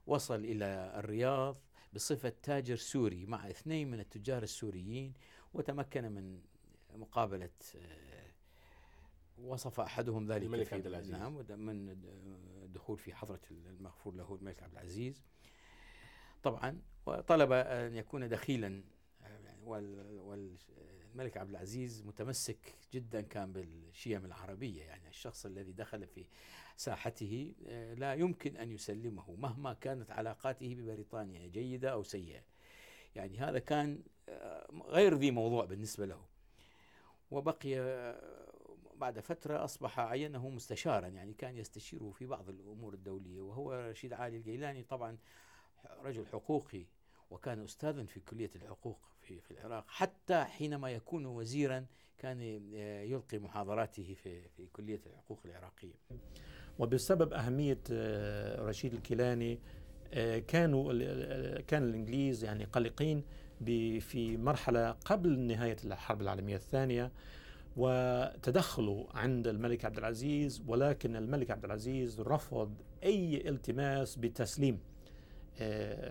[0.07, 1.57] وصل إلى الرياض
[1.93, 5.13] بصفة تاجر سوري مع اثنين من التجار السوريين
[5.55, 6.41] وتمكن من
[6.95, 8.31] مقابلة آه،
[9.39, 11.11] وصف أحدهم ذلك الملك عبد العزيز.
[11.15, 11.89] نعم من
[12.63, 15.23] الدخول في حضرة المغفور له الملك عبد العزيز
[16.43, 18.85] طبعا وطلب أن يكون دخيلا
[19.23, 20.21] آه، يعني وال-
[21.13, 26.27] الملك عبد العزيز متمسك جدا كان بالشيم العربية يعني الشخص الذي دخل في
[26.77, 32.43] ساحته آه، لا يمكن أن يسلمه مهما كانت علاقاته ببريطانيا جيدة أو سيئة.
[33.15, 36.25] يعني هذا كان آه، غير ذي موضوع بالنسبة له.
[37.31, 38.57] وبقي آه،
[38.95, 43.41] بعد فترة أصبح عينه مستشارا يعني كان يستشيره في بعض الأمور الدولية.
[43.41, 45.19] وهو رشيد علي الجيلاني طبعا
[46.01, 46.87] رجل حقوقي
[47.31, 49.12] وكان أستاذا في كلية الحقوق.
[49.33, 51.87] في, في العراق حتى حينما يكون وزيرا
[52.19, 55.95] كان آه، يلقي محاضراته في, في كلية الحقوق العراقية.
[56.79, 59.59] وبسبب أهمية آه، رشيد الكيلاني
[60.15, 60.93] آه، كانوا
[61.61, 63.25] كان الإنجليز يعني قلقين
[64.01, 67.13] في مرحلة قبل نهاية الحرب العالمية الثانية
[67.77, 74.79] وتدخلوا عند الملك عبد العزيز ولكن الملك عبد العزيز رفض أي التماس بتسليم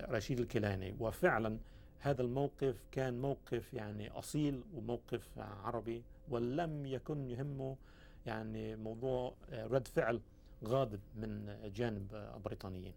[0.10, 0.96] رشيد الكيلاني.
[1.00, 1.58] وفعلا
[2.02, 7.78] هذا الموقف كان موقف يعني أصيل وموقف عربي ولم يكن يهمه
[8.26, 10.22] يعني موضوع رد فعل
[10.64, 12.94] غاضب من جانب البريطانيين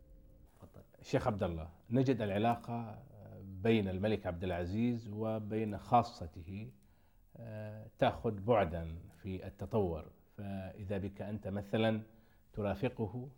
[1.03, 3.03] شيخ عبد الله نجد العلاقة
[3.62, 6.71] بين الملك عبد العزيز وبين خاصته
[7.37, 10.11] آه، تأخذ بعدا في التطور.
[10.37, 12.03] فإذا بك أنت مثلا
[12.53, 13.29] ترافقه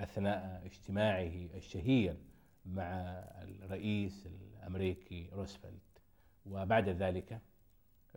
[0.00, 2.16] أثناء اجتماعه الشهير
[2.64, 2.90] مع
[3.42, 4.28] الرئيس
[4.66, 6.02] الأمريكي روزفلت.
[6.46, 7.40] وبعد ذلك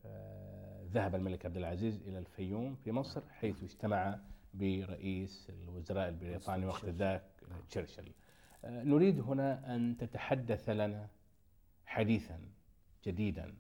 [0.06, 4.20] آه، ذهب الملك عبد العزيز إلى الفيوم في مصر حيث اجتمع
[4.54, 7.24] برئيس الوزراء البريطاني وقت ذاك
[7.70, 8.12] تشرشل.
[8.66, 11.10] آه، نريد هنا أن تتحدث لنا
[11.86, 12.40] حديثا
[13.06, 13.56] جديدا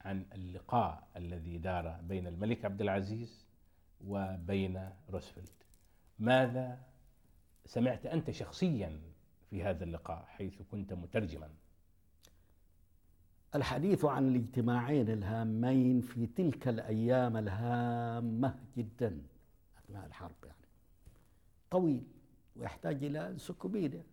[0.00, 3.46] عن اللقاء الذي دار بين الملك عبد العزيز
[4.00, 5.66] وبين روزفلت.
[6.18, 6.80] ماذا
[7.64, 9.00] سمعت أنت شخصيا
[9.50, 11.50] في هذا اللقاء حيث كنت مترجما؟
[13.54, 19.22] الحديث عن الاجتماعين الهامين في تلك الأيام الهامة جدا.
[19.78, 20.56] أثناء الحرب يعني.
[21.70, 22.06] طويل
[22.56, 24.04] ويحتاج إلى سكوبيديا.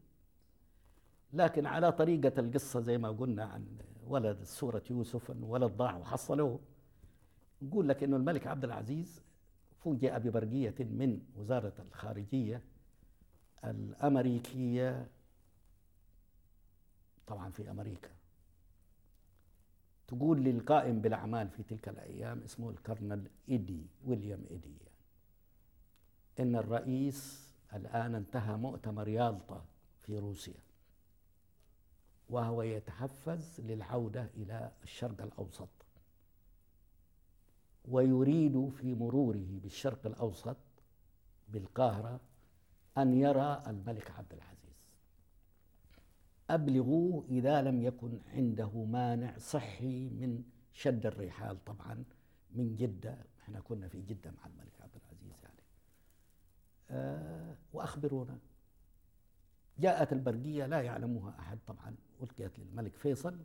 [1.34, 3.66] لكن على طريقة القصة زي ما قلنا عن
[4.08, 6.60] ولد سورة يوسف أن ولد ضاع وحصلوه
[7.62, 9.22] نقول لك أنه الملك عبد العزيز
[9.80, 12.62] فوجئ ببرقية من وزارة الخارجية
[13.64, 15.08] الأمريكية.
[17.28, 18.10] طبعا في أمريكا.
[20.08, 24.70] تقول للقائم بالأعمال في تلك الأيام اسمه الكرنل إيدي ويليام إيدي.
[24.70, 24.96] يعني
[26.40, 29.66] إن الرئيس الآن انتهى مؤتمر يالطا
[30.02, 30.60] في روسيا
[32.30, 35.70] وهو يتحفز للعودة إلى الشرق الأوسط
[37.86, 40.58] ويريد في مروره بالشرق الأوسط
[41.50, 42.20] بالقاهرة
[42.98, 44.65] أن يرى الملك عبد العزيز.
[46.50, 52.04] أبلغوه إذا لم يكن عنده مانع صحي من شد الرحال طبعا
[52.52, 53.18] من جدة.
[53.40, 55.62] إحنا كنا في جدة مع الملك عبد العزيز يعني.
[56.90, 58.40] آه وأخبرونا.
[59.80, 61.96] جاءت البرقية لا يعلمها أحد طبعا.
[62.22, 63.40] ألقيت للملك فيصل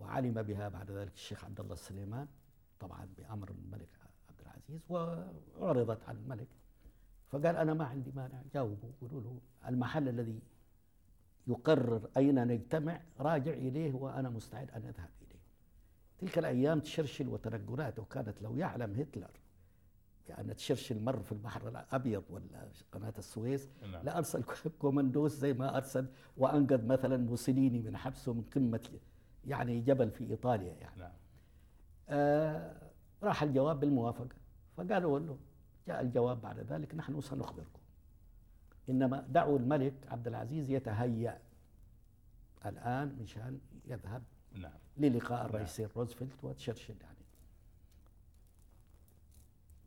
[0.00, 2.26] وعلم بها بعد ذلك الشيخ عبد الله السليمان
[2.80, 3.88] طبعا بأمر الملك
[4.28, 6.48] عبد العزيز وعرضت على الملك.
[7.28, 8.42] فقال أنا ما عندي مانع.
[8.54, 10.40] جاوبوا قولوا له المحل الذي
[11.46, 15.40] يقرر أين نجتمع راجع إليه وأنا مستعد أن أذهب إليه.
[16.18, 19.30] تلك الأيام تشرشل وتنقلاته كانت لو يعلم هتلر
[20.28, 24.04] بأن تشرشل مر في البحر الأبيض ولا قناة السويس نعم.
[24.04, 24.44] لا أرسل
[24.80, 26.06] كوماندوس زي ما أرسل
[26.36, 28.88] وأنقذ مثلا موسوليني من حبسه من قمة
[29.46, 31.00] يعني جبل في إيطاليا يعني.
[31.00, 31.12] نعم.
[32.08, 32.76] آه
[33.22, 34.36] راح الجواب بالموافقة.
[34.76, 35.38] فقالوا له
[35.88, 37.81] جاء الجواب بعد ذلك نحن سنخبركم.
[38.88, 41.38] إنما دعوا الملك عبد العزيز يتهيأ.
[42.66, 44.22] الآن مشان يذهب
[44.54, 44.72] نعم.
[44.96, 47.16] للقاء الرئيسين روزفلت وتشرشل يعني.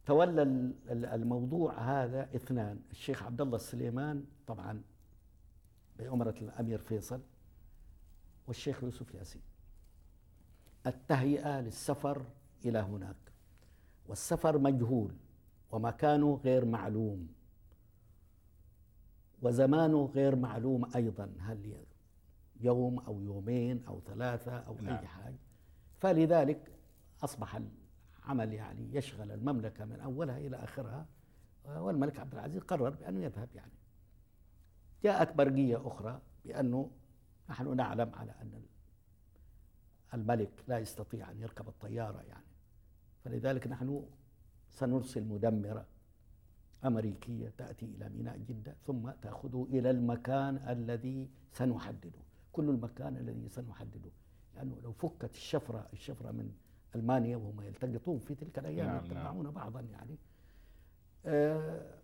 [0.06, 1.74] تولى ال- ال- الموضوع
[2.04, 2.80] هذا اثنان.
[2.92, 4.82] الشيخ عبد الله السليمان طبعا
[6.00, 7.22] بأمرة الأمير فيصل
[8.48, 9.42] والشيخ يوسف ياسين.
[10.88, 12.22] التهيئة للسفر
[12.66, 13.16] إلى هناك.
[14.08, 15.14] والسفر مجهول
[15.72, 17.28] ومكانه غير معلوم.
[19.46, 21.76] وزمانه غير معلوم أيضا هل
[22.62, 24.98] يوم أو يومين أو ثلاثة أو نعم.
[24.98, 25.38] أي حاجة.
[26.00, 26.72] فلذلك
[27.24, 27.62] أصبح
[28.26, 31.06] العمل يعني يشغل المملكة من أولها إلى آخرها
[31.66, 33.72] والملك عبد العزيز قرر بأنه يذهب يعني.
[35.04, 36.92] جاءت برقية أخرى بأنه
[37.50, 38.62] نحن نعلم على أن
[40.14, 42.46] الملك لا يستطيع أن يركب الطيارة يعني.
[43.24, 44.06] فلذلك نحن
[44.70, 45.86] سنرسل مدمرة
[46.86, 52.20] أمريكية تأتي إلى ميناء جدة ثم تأخذه إلى المكان الذي سنحدده.
[52.54, 54.12] كل المكان الذي سنحدده.
[54.56, 56.52] لأنه لو فكت الشفرة الشفرة من
[56.96, 59.26] ألمانيا وهم يلتقطون في تلك الأيام نعم، نعم نعم.
[59.26, 60.18] يتبعون بعضا يعني.
[61.26, 61.96] آه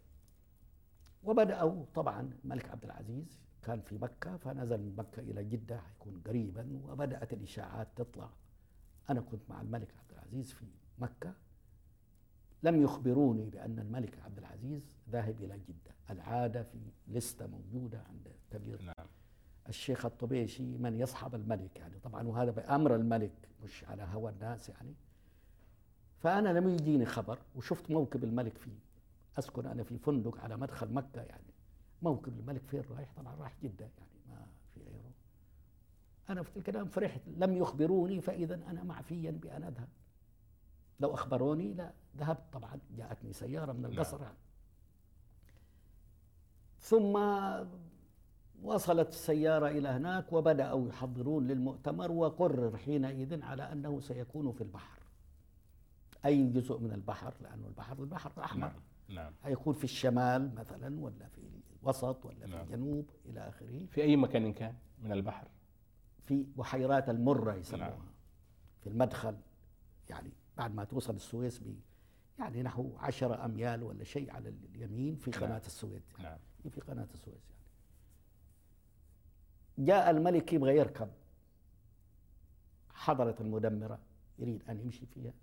[1.23, 6.79] وبدأوا طبعا الملك عبد العزيز كان في مكة فنزل من مكة إلى جدة حيكون قريبا
[6.83, 8.29] وبدأت الإشاعات تطلع.
[9.09, 10.65] أنا كنت مع الملك عبد العزيز في
[10.99, 11.33] مكة.
[12.63, 15.91] لم يخبروني بأن الملك عبد العزيز ذاهب إلى جدة.
[16.09, 19.07] العادة في لستة موجودة عند كبير نعم.
[19.69, 21.99] الشيخ الطبيشي من يصحب الملك يعني.
[21.99, 24.93] طبعا وهذا بأمر الملك مش على هوى الناس يعني.
[26.19, 28.79] فأنا لم يجيني خبر وشفت موكب الملك فيه
[29.39, 31.53] أسكن أنا في فندق على مدخل مكة يعني.
[32.01, 35.11] موكب الملك فين رايح؟ طبعا راح جدة يعني ما في غيره.
[36.29, 39.87] أنا في تلك الأيام فرحت لم يخبروني فإذا أنا معفيا بأن أذهب.
[41.01, 44.21] لو أخبروني لا ذهبت طبعا جاءتني سيارة من القصر.
[44.21, 44.37] يعني.
[46.79, 47.19] ثم
[48.63, 54.99] وصلت السيارة إلى هناك وبدأوا يحضرون للمؤتمر وقرر حينئذ على أنه سيكون في البحر.
[56.25, 58.67] أي جزء من البحر؟ لأنه البحر البحر الأحمر.
[58.67, 59.33] نعم نعم.
[59.43, 61.41] هيكون في الشمال مثلا ولا في
[61.81, 62.61] الوسط ولا في نعم.
[62.61, 63.85] الجنوب إلى آخره.
[63.85, 65.47] في أي مكان كان من البحر؟
[66.25, 67.89] في بحيرات المرة يسموها.
[67.89, 68.11] نعم.
[68.81, 69.37] في المدخل
[70.09, 71.75] يعني بعد ما توصل السويس ب
[72.39, 75.61] يعني نحو عشرة أميال ولا شيء على اليمين في قناة نعم.
[75.65, 76.23] السويس يعني.
[76.23, 76.69] نعم.
[76.69, 77.61] في قناة السويس يعني.
[79.87, 81.09] جاء الملك يبغى يركب
[82.89, 83.99] حضرت المدمرة
[84.39, 85.33] يريد أن يمشي فيها.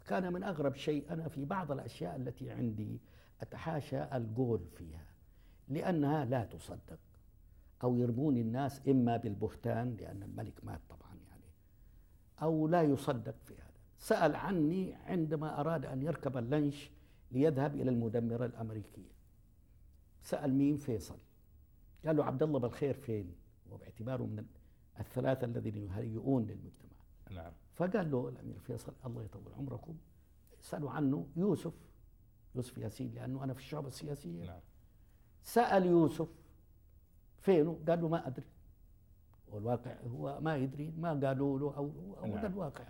[0.00, 3.00] وكان من أغرب شيء أنا في بعض الأشياء التي عندي
[3.40, 5.06] أتحاشى القول فيها
[5.68, 6.98] لأنها لا تصدق.
[7.82, 11.44] أو يرمون الناس إما بالبهتان لأن الملك مات طبعا يعني
[12.42, 13.65] أو لا يصدق في هذا
[13.98, 16.90] سأل عني عندما أراد أن يركب اللانش
[17.32, 19.16] ليذهب إلى المدمرة الأمريكية.
[20.22, 21.18] سأل مين؟ فيصل.
[22.06, 23.34] قال له عبد الله بالخير فين؟
[23.70, 24.46] وباعتباره من
[25.00, 26.96] الثلاثة الذين يهيئون للمجتمع.
[27.30, 27.52] نعم.
[27.74, 29.96] فقال له الأمير فيصل الله يطول عمركم.
[30.60, 31.72] سألوا عنه يوسف
[32.54, 34.44] يوسف ياسين لأنه أنا في الشعب السياسية.
[34.44, 34.60] نعم.
[35.42, 36.28] سأل يوسف
[37.38, 38.46] فينه؟ قال له ما أدري.
[39.48, 42.38] والواقع هو ما يدري ما قالوا له أو, أو نعم.
[42.38, 42.84] هذا الواقع.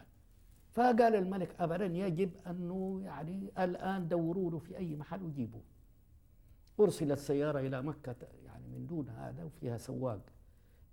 [0.77, 5.63] فقال الملك أبدا يجب أنه يعني الآن دوروا له في أي محل وجيبوه.
[6.81, 10.21] أرسلت سيارة إلى مكة يعني من دون هذا وفيها سواق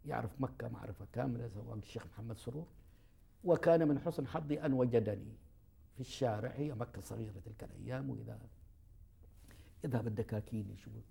[0.05, 2.67] يعرف مكة معرفة كاملة سواق الشيخ محمد سرور.
[3.43, 5.33] وكان من حسن حظي أن وجدني
[5.93, 8.09] في الشارع هي مكة صغيرة تلك الأيام.
[8.09, 8.39] وإذا
[9.83, 11.01] يذهب الدكاكين يشوفوا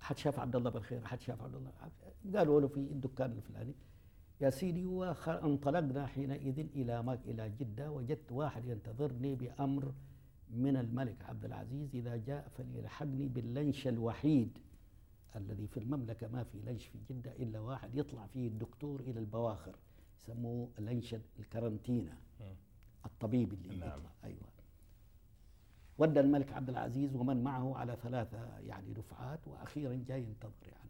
[0.00, 1.72] حد شاف عبد الله بالخير؟ حد شاف عبد الله؟
[2.38, 3.74] قالوا له في الدكان الفلاني.
[4.42, 9.92] يا سيدي وخ- انطلقنا حينئذ إلى مك إلى جدة وجدت واحد ينتظرني بأمر
[10.50, 11.94] من الملك عبد العزيز.
[11.96, 14.58] إذا جاء فليلحقني باللنش الوحيد
[15.36, 19.76] الذي في المملكة ما في لنش في جدة إلا واحد يطلع فيه الدكتور إلى البواخر
[20.18, 22.16] يسموه لنش الكرنتينا.
[23.06, 23.88] الطبيب اللي نعم.
[23.98, 24.10] يطلع.
[24.24, 24.48] أيوه.
[25.98, 30.81] ودى الملك عبد العزيز ومن معه على ثلاثة يعني دفعات وأخيرا جاي ينتظر يعني.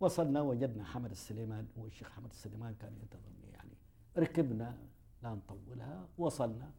[0.00, 3.70] وصلنا وجدنا حمد السليمان والشيخ حمد السليمان كان ينتظرني يعني.
[4.18, 4.78] ركبنا
[5.22, 6.70] لا نطولها وصلنا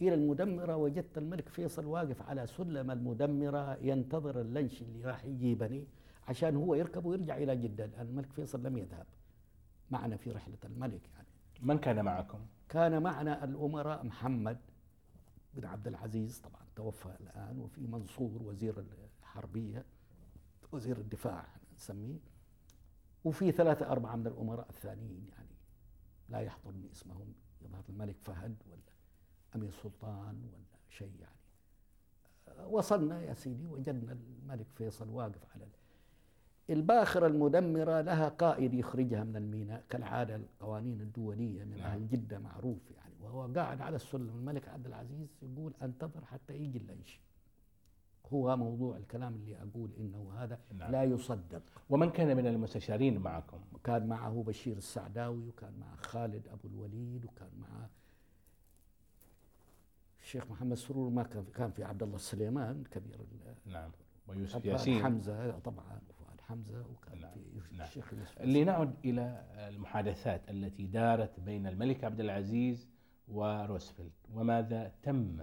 [0.00, 5.86] إلى المدمرة وجدت الملك فيصل واقف على سلم المدمرة ينتظر اللنش اللي راح يجيبني
[6.28, 7.86] عشان هو يركب ويرجع إلى جدة.
[7.86, 9.06] لأن الملك فيصل لم يذهب.
[9.90, 11.26] معنا في رحلة الملك يعني.
[11.62, 12.38] من كان معكم؟
[12.68, 14.58] كان معنا الأمراء محمد
[15.54, 18.84] بن عبد العزيز طبعا توفى الآن وفي منصور وزير
[19.20, 19.84] الحربية
[20.72, 21.46] وزير الدفاع
[21.76, 22.18] نسميه.
[23.24, 25.48] وفي ثلاثة أربعة من الأمراء الثانيين يعني
[26.28, 28.80] لا يحضرني اسمهم يظهر الملك فهد ولا
[29.56, 31.36] أمير سلطان ولا شيء يعني.
[32.48, 35.70] أه، وصلنا يا سيدي وجدنا الملك فيصل واقف على ال-
[36.76, 41.86] الباخرة المدمرة لها قائد يخرجها من الميناء كالعادة القوانين الدولية من نعم.
[41.86, 43.14] أهل جدة معروف يعني.
[43.20, 47.20] وهو قاعد على السلم الملك عبد العزيز يقول أنتظر حتى يجي اللنش
[48.32, 50.92] هو موضوع الكلام اللي أقول إنه هذا نعم.
[50.92, 56.68] لا يصدق ومن كان من المستشارين معكم؟ كان معه بشير السعداوي وكان مع خالد أبو
[56.68, 57.86] الوليد وكان مع
[60.22, 63.90] الشيخ محمد سرور ما كان في كان في عبد الله السليمان كبير ال- نعم
[64.28, 67.30] ويوسف ياسين حمزة طبعا وفؤاد حمزة وكان نعم،
[67.68, 67.86] في نعم.
[67.86, 72.88] الشيخ لنعد إلى المحادثات التي دارت بين الملك عبد العزيز
[73.28, 75.38] وروزفلت وماذا تم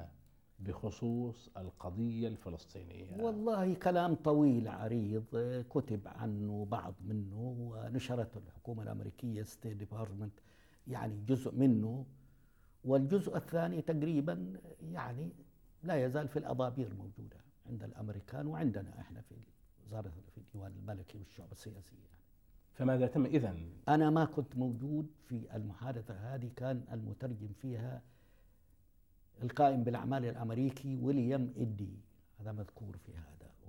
[0.59, 3.17] بخصوص القضية الفلسطينية.
[3.23, 5.25] والله كلام طويل عريض
[5.69, 10.39] كتب عنه بعض منه ونشرته الحكومة الأمريكية State Department
[10.87, 12.05] يعني جزء منه
[12.83, 15.29] والجزء الثاني تقريبا يعني
[15.83, 17.37] لا يزال في الأضابير موجودة
[17.69, 19.35] عند الأمريكان وعندنا إحنا في
[19.85, 22.17] وزارة في الديوان الملكي والشعب السياسي يعني.
[22.73, 23.55] فماذا تم إذا
[23.87, 28.01] أنا ما كنت موجود في المحادثة هذه كان المترجم فيها
[29.43, 31.99] القائم بالأعمال الأمريكي ويليام إدي
[32.39, 33.27] هذا مذكور في هذا.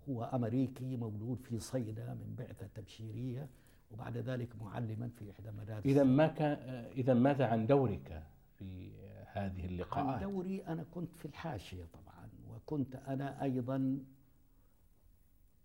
[0.08, 3.48] هو أمريكي مولود في صيدا من بعثة تبشيرية
[3.90, 6.58] وبعد ذلك معلما في إحدى مدارس إذا ما كان
[6.96, 8.22] إذا ماذا عن دورك
[8.58, 8.90] في
[9.32, 13.98] هذه عن اللقاءات دوري أنا كنت في الحاشية طبعا وكنت أنا أيضا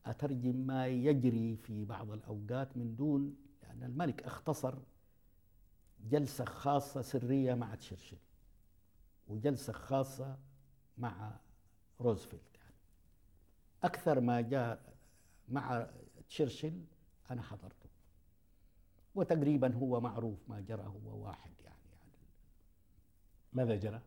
[0.05, 4.75] أترجم ما يجري في بعض الأوقات من دون لأن الملك اختصر
[6.09, 8.17] جلسة خاصة سرية مع تشرشل.
[9.33, 10.37] وجلسة خاصة
[10.97, 11.39] مع
[12.01, 12.55] روزفلت.
[12.55, 12.75] يعني
[13.83, 14.93] أكثر ما جاء
[15.49, 15.87] مع
[16.27, 16.81] تشرشل
[17.31, 17.89] أنا حضرته.
[19.15, 22.11] وتقريبا هو معروف ما جرى هو واحد يعني, يعني.
[23.53, 24.01] ماذا جرى؟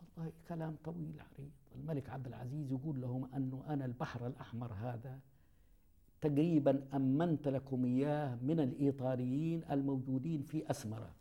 [0.00, 1.50] والله كلام طويل عريض.
[1.74, 5.20] الملك عبد العزيز يقول لهم أنه أنا البحر الأحمر هذا
[6.20, 11.14] تقريبا أمنت لكم إياه من الإيطاليين الموجودين في أسمرة.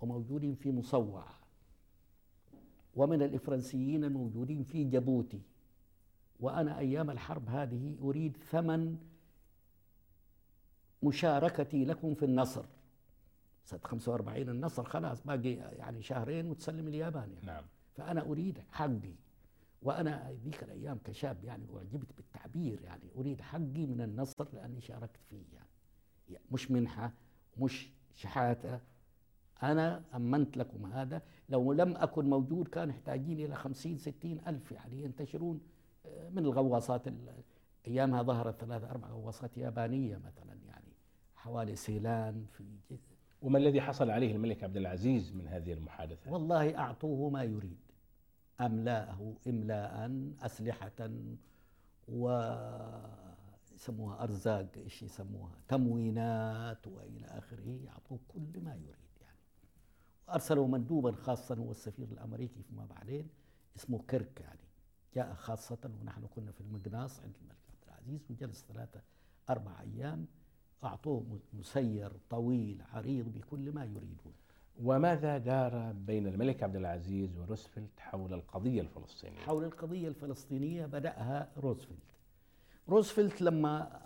[0.00, 1.24] وموجودين في مصوع.
[2.94, 5.42] ومن الإفرنسيين الموجودين في جيبوتي.
[6.40, 8.98] وأنا أيام الحرب هذه أريد ثمن
[11.02, 12.64] مشاركتي لكم في النصر.
[13.64, 17.46] سنة 45 النصر خلاص باقي يعني شهرين وتسلم اليابان يعني.
[17.46, 17.64] نعم.
[17.94, 19.14] فأنا أريد حقي.
[19.82, 23.10] وأنا ذيك الأيام كشاب يعني أعجبت بالتعبير يعني.
[23.16, 25.68] أريد حقي من النصر لأني شاركت فيه يعني.
[26.28, 26.44] يعني.
[26.50, 27.12] مش منحة
[27.58, 28.80] مش شحاتة.
[29.62, 35.02] أنا أمنت لكم هذا لو لم أكن موجود كان يحتاجين إلى خمسين ستين ألف يعني
[35.02, 35.60] ينتشرون
[36.06, 37.34] آه، من الغواصات ال-
[37.86, 40.92] أيامها ظهرت ثلاثة أربع غواصات يابانية مثلا يعني
[41.36, 42.64] حوالي سيلان في
[43.42, 47.78] وما الذي حصل عليه الملك عبد العزيز من هذه المحادثة؟ والله أعطوه ما يريد
[48.60, 50.10] أملاءه إملاء
[50.42, 51.10] أسلحة
[52.08, 52.28] و
[53.74, 59.05] يسموها أرزاق إيش يسموها تموينات وإلى آخره يعطوه كل ما يريد
[60.28, 63.28] وأرسلوا مندوبا خاصا هو السفير الأمريكي فيما بعدين
[63.76, 64.60] اسمه كيرك يعني.
[65.14, 69.00] جاء خاصة ونحن كنا في المقناص عند الملك عبد العزيز وجلس ثلاثة
[69.50, 70.26] أربع أيام
[70.84, 74.32] أعطوه مسير طويل عريض بكل ما يريدون.
[74.82, 82.16] وماذا دار بين الملك عبد العزيز وروزفلت حول القضية الفلسطينية؟ حول القضية الفلسطينية بدأها روزفلت.
[82.88, 84.02] روزفلت لما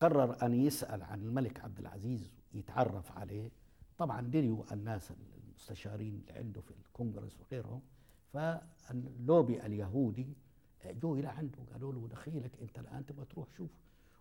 [0.00, 3.50] قرر أن يسأل عن الملك عبد العزيز يتعرف عليه
[3.98, 5.10] طبعا دريوا الناس
[5.60, 7.82] المستشارين اللي عنده في الكونغرس وغيرهم
[8.32, 10.34] فاللوبي اليهودي
[10.86, 13.70] جو إلى عنده قالوا له دخيلك أنت الآن تبغى تروح شوف.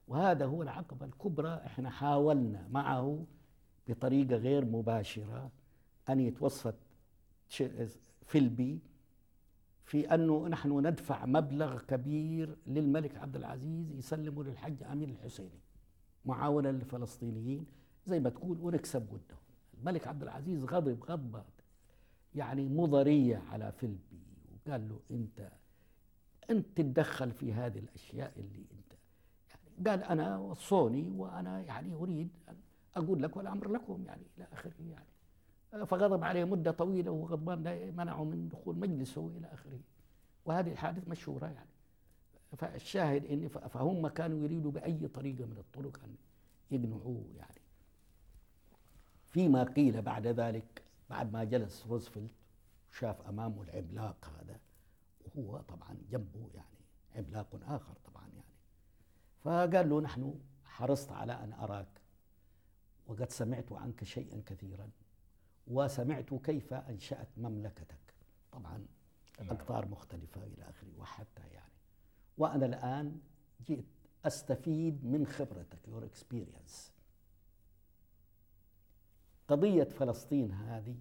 [0.08, 3.26] وهذا هو العقبة الكبرى إحنا حاولنا معه
[3.88, 5.52] بطريقة غير مباشرة
[6.10, 6.76] أن يتوسط
[8.26, 8.80] فيلبي
[9.84, 15.60] في أنه نحن ندفع مبلغ كبير للملك عبد العزيز يسلمه للحج أمين الحسيني
[16.26, 17.66] معاونة للفلسطينيين
[18.06, 19.49] زي ما تقول ونكسب ودهم
[19.80, 21.44] الملك عبد العزيز غضب غضبة
[22.36, 24.20] يعني مضرية على فيلبي
[24.68, 25.52] وقال له أنت
[26.50, 28.94] أنت تتدخل في هذه الأشياء اللي أنت
[29.50, 32.56] يعني قال أنا وصوني وأنا يعني أريد أن
[32.96, 35.06] أقول لك والأمر لكم يعني إلى آخره يعني.
[35.86, 39.80] فغضب عليه مدة طويلة وغضبان لا منعه من دخول مجلسه إلى آخره.
[40.46, 41.70] وهذه الحادث مشهورة يعني.
[42.58, 46.16] فالشاهد ف- فهم كانوا يريدوا بأي طريقة من الطرق أن
[46.72, 47.59] يقنعوه يعني.
[49.30, 52.32] فيما قيل بعد ذلك بعد ما جلس روزفلت
[52.92, 54.60] وشاف أمامه العملاق هذا
[55.26, 56.80] وهو طبعا جنبه يعني
[57.16, 58.56] عملاق آخر طبعا يعني.
[59.44, 62.02] فقال له نحن حرصت على أن أراك
[63.08, 64.90] وقد سمعت عنك شيئا كثيرا
[65.68, 68.14] وسمعت كيف أنشأت مملكتك.
[68.52, 68.86] طبعا
[69.40, 69.50] نعم.
[69.50, 71.74] أقطار مختلفة إلى آخره وحتى يعني.
[72.38, 73.20] وأنا الآن
[73.68, 73.86] جئت
[74.26, 76.99] أستفيد من خبرتك your experience.
[79.50, 80.95] قضية فلسطين هذه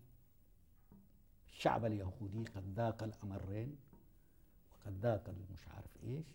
[1.48, 3.76] الشعب اليهودي قد ذاق الأمرين
[4.72, 6.26] وقد ذاق المش عارف إيش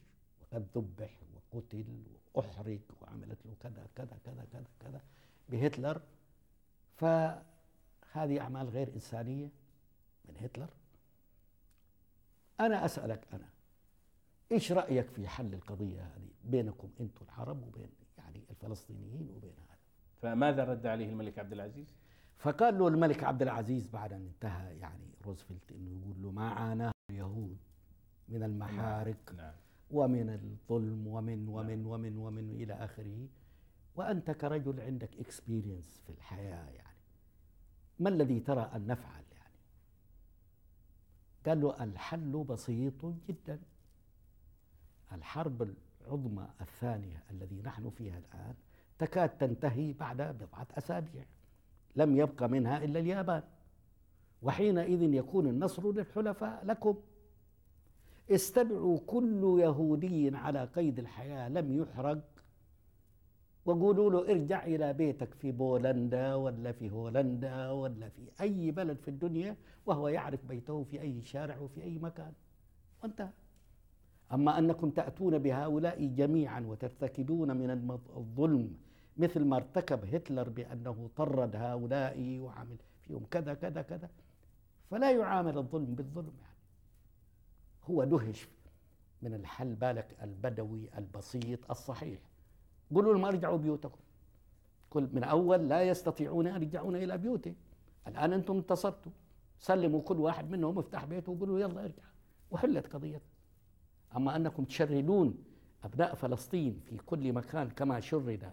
[0.41, 2.03] وقد ذبح وقتل
[2.33, 5.01] وأحرق وعملت له كذا كذا كذا كذا كذا
[5.49, 6.01] بهتلر.
[6.95, 9.49] فهذه أعمال غير إنسانية
[10.25, 10.69] من هتلر.
[12.59, 13.49] أنا أسألك أنا
[14.51, 19.77] إيش رأيك في حل القضية هذه بينكم أنتم العرب وبين يعني الفلسطينيين وبين هذا؟
[20.21, 22.02] فماذا رد عليه الملك عبد العزيز؟
[22.37, 26.91] فقال له الملك عبد العزيز بعد أن انتهى يعني روزفلت إنه يقول له ما عاناه
[27.09, 27.57] اليهود
[28.29, 29.53] من المحارق نعم.
[29.91, 33.27] ومن الظلم ومن ومن ومن ومن إلى آخره.
[33.95, 36.97] وأنت كرجل عندك اكسبيرينس في الحياة يعني.
[37.99, 39.59] ما الذي ترى أن نفعل يعني؟
[41.45, 43.59] قال له الحل بسيط جدا.
[45.11, 45.73] الحرب
[46.07, 48.55] عظمى الثانية الذي نحن فيها الآن
[48.99, 51.25] تكاد تنتهي بعد بضعة أسابيع.
[51.95, 53.43] لم يبق منها إلا اليابان.
[54.41, 56.95] وحينئذ يكون النصر للحلفاء لكم.
[58.31, 62.23] استدعوا كل يهودي على قيد الحياة لم يحرق.
[63.65, 69.07] وقولوا له ارجع إلى بيتك في بولندا ولا في هولندا ولا في أي بلد في
[69.07, 72.33] الدنيا وهو يعرف بيته في أي شارع وفي أي مكان.
[73.03, 73.29] وانتهى.
[74.33, 77.69] أما أنكم تأتون بهؤلاء جميعا وترتكبون من
[78.17, 78.75] الظلم
[79.17, 84.09] مثل ما ارتكب هتلر بأنه طرد هؤلاء وعمل فيهم كذا كذا كذا.
[84.91, 86.57] فلا يعامل الظلم بالظلم يعني.
[87.83, 88.47] هو دهش
[89.21, 92.19] من الحل بالك البدوي البسيط الصحيح.
[92.95, 93.99] قولوا لهم ارجعوا بيوتكم.
[94.89, 97.55] كل من أول لا يستطيعون أن يرجعون إلى بيوتهم
[98.07, 99.11] الآن أنتم انتصرتوا.
[99.59, 102.03] سلموا كل واحد منهم مفتاح بيته وقولوا يلا ارجع.
[102.51, 103.19] وحلت قضيتنا
[104.15, 105.43] أما أنكم تشردون
[105.83, 108.43] أبناء فلسطين في كل مكان كما شرد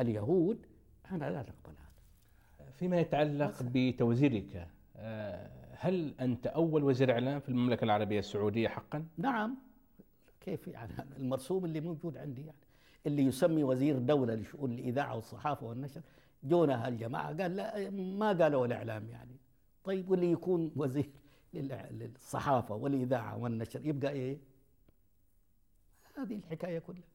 [0.00, 0.66] اليهود
[1.12, 7.84] أنا لا نقبل هذا فيما يتعلق بتوزيرك آه، هل أنت أول وزير إعلام في المملكة
[7.84, 9.56] العربية السعودية حقا؟ نعم.
[10.40, 12.58] كيف يعني؟ المرسوم اللي موجود عندي يعني
[13.06, 16.00] اللي يسمي وزير دولة لشؤون الإذاعة والصحافة والنشر.
[16.44, 19.36] جونا هالجماعة قال لا ما قالوا الإعلام يعني.
[19.84, 21.10] طيب واللي يكون وزير
[21.90, 24.38] للصحافة والإذاعة والنشر يبقى إيه؟
[26.16, 27.08] هذه الحكاية كلها.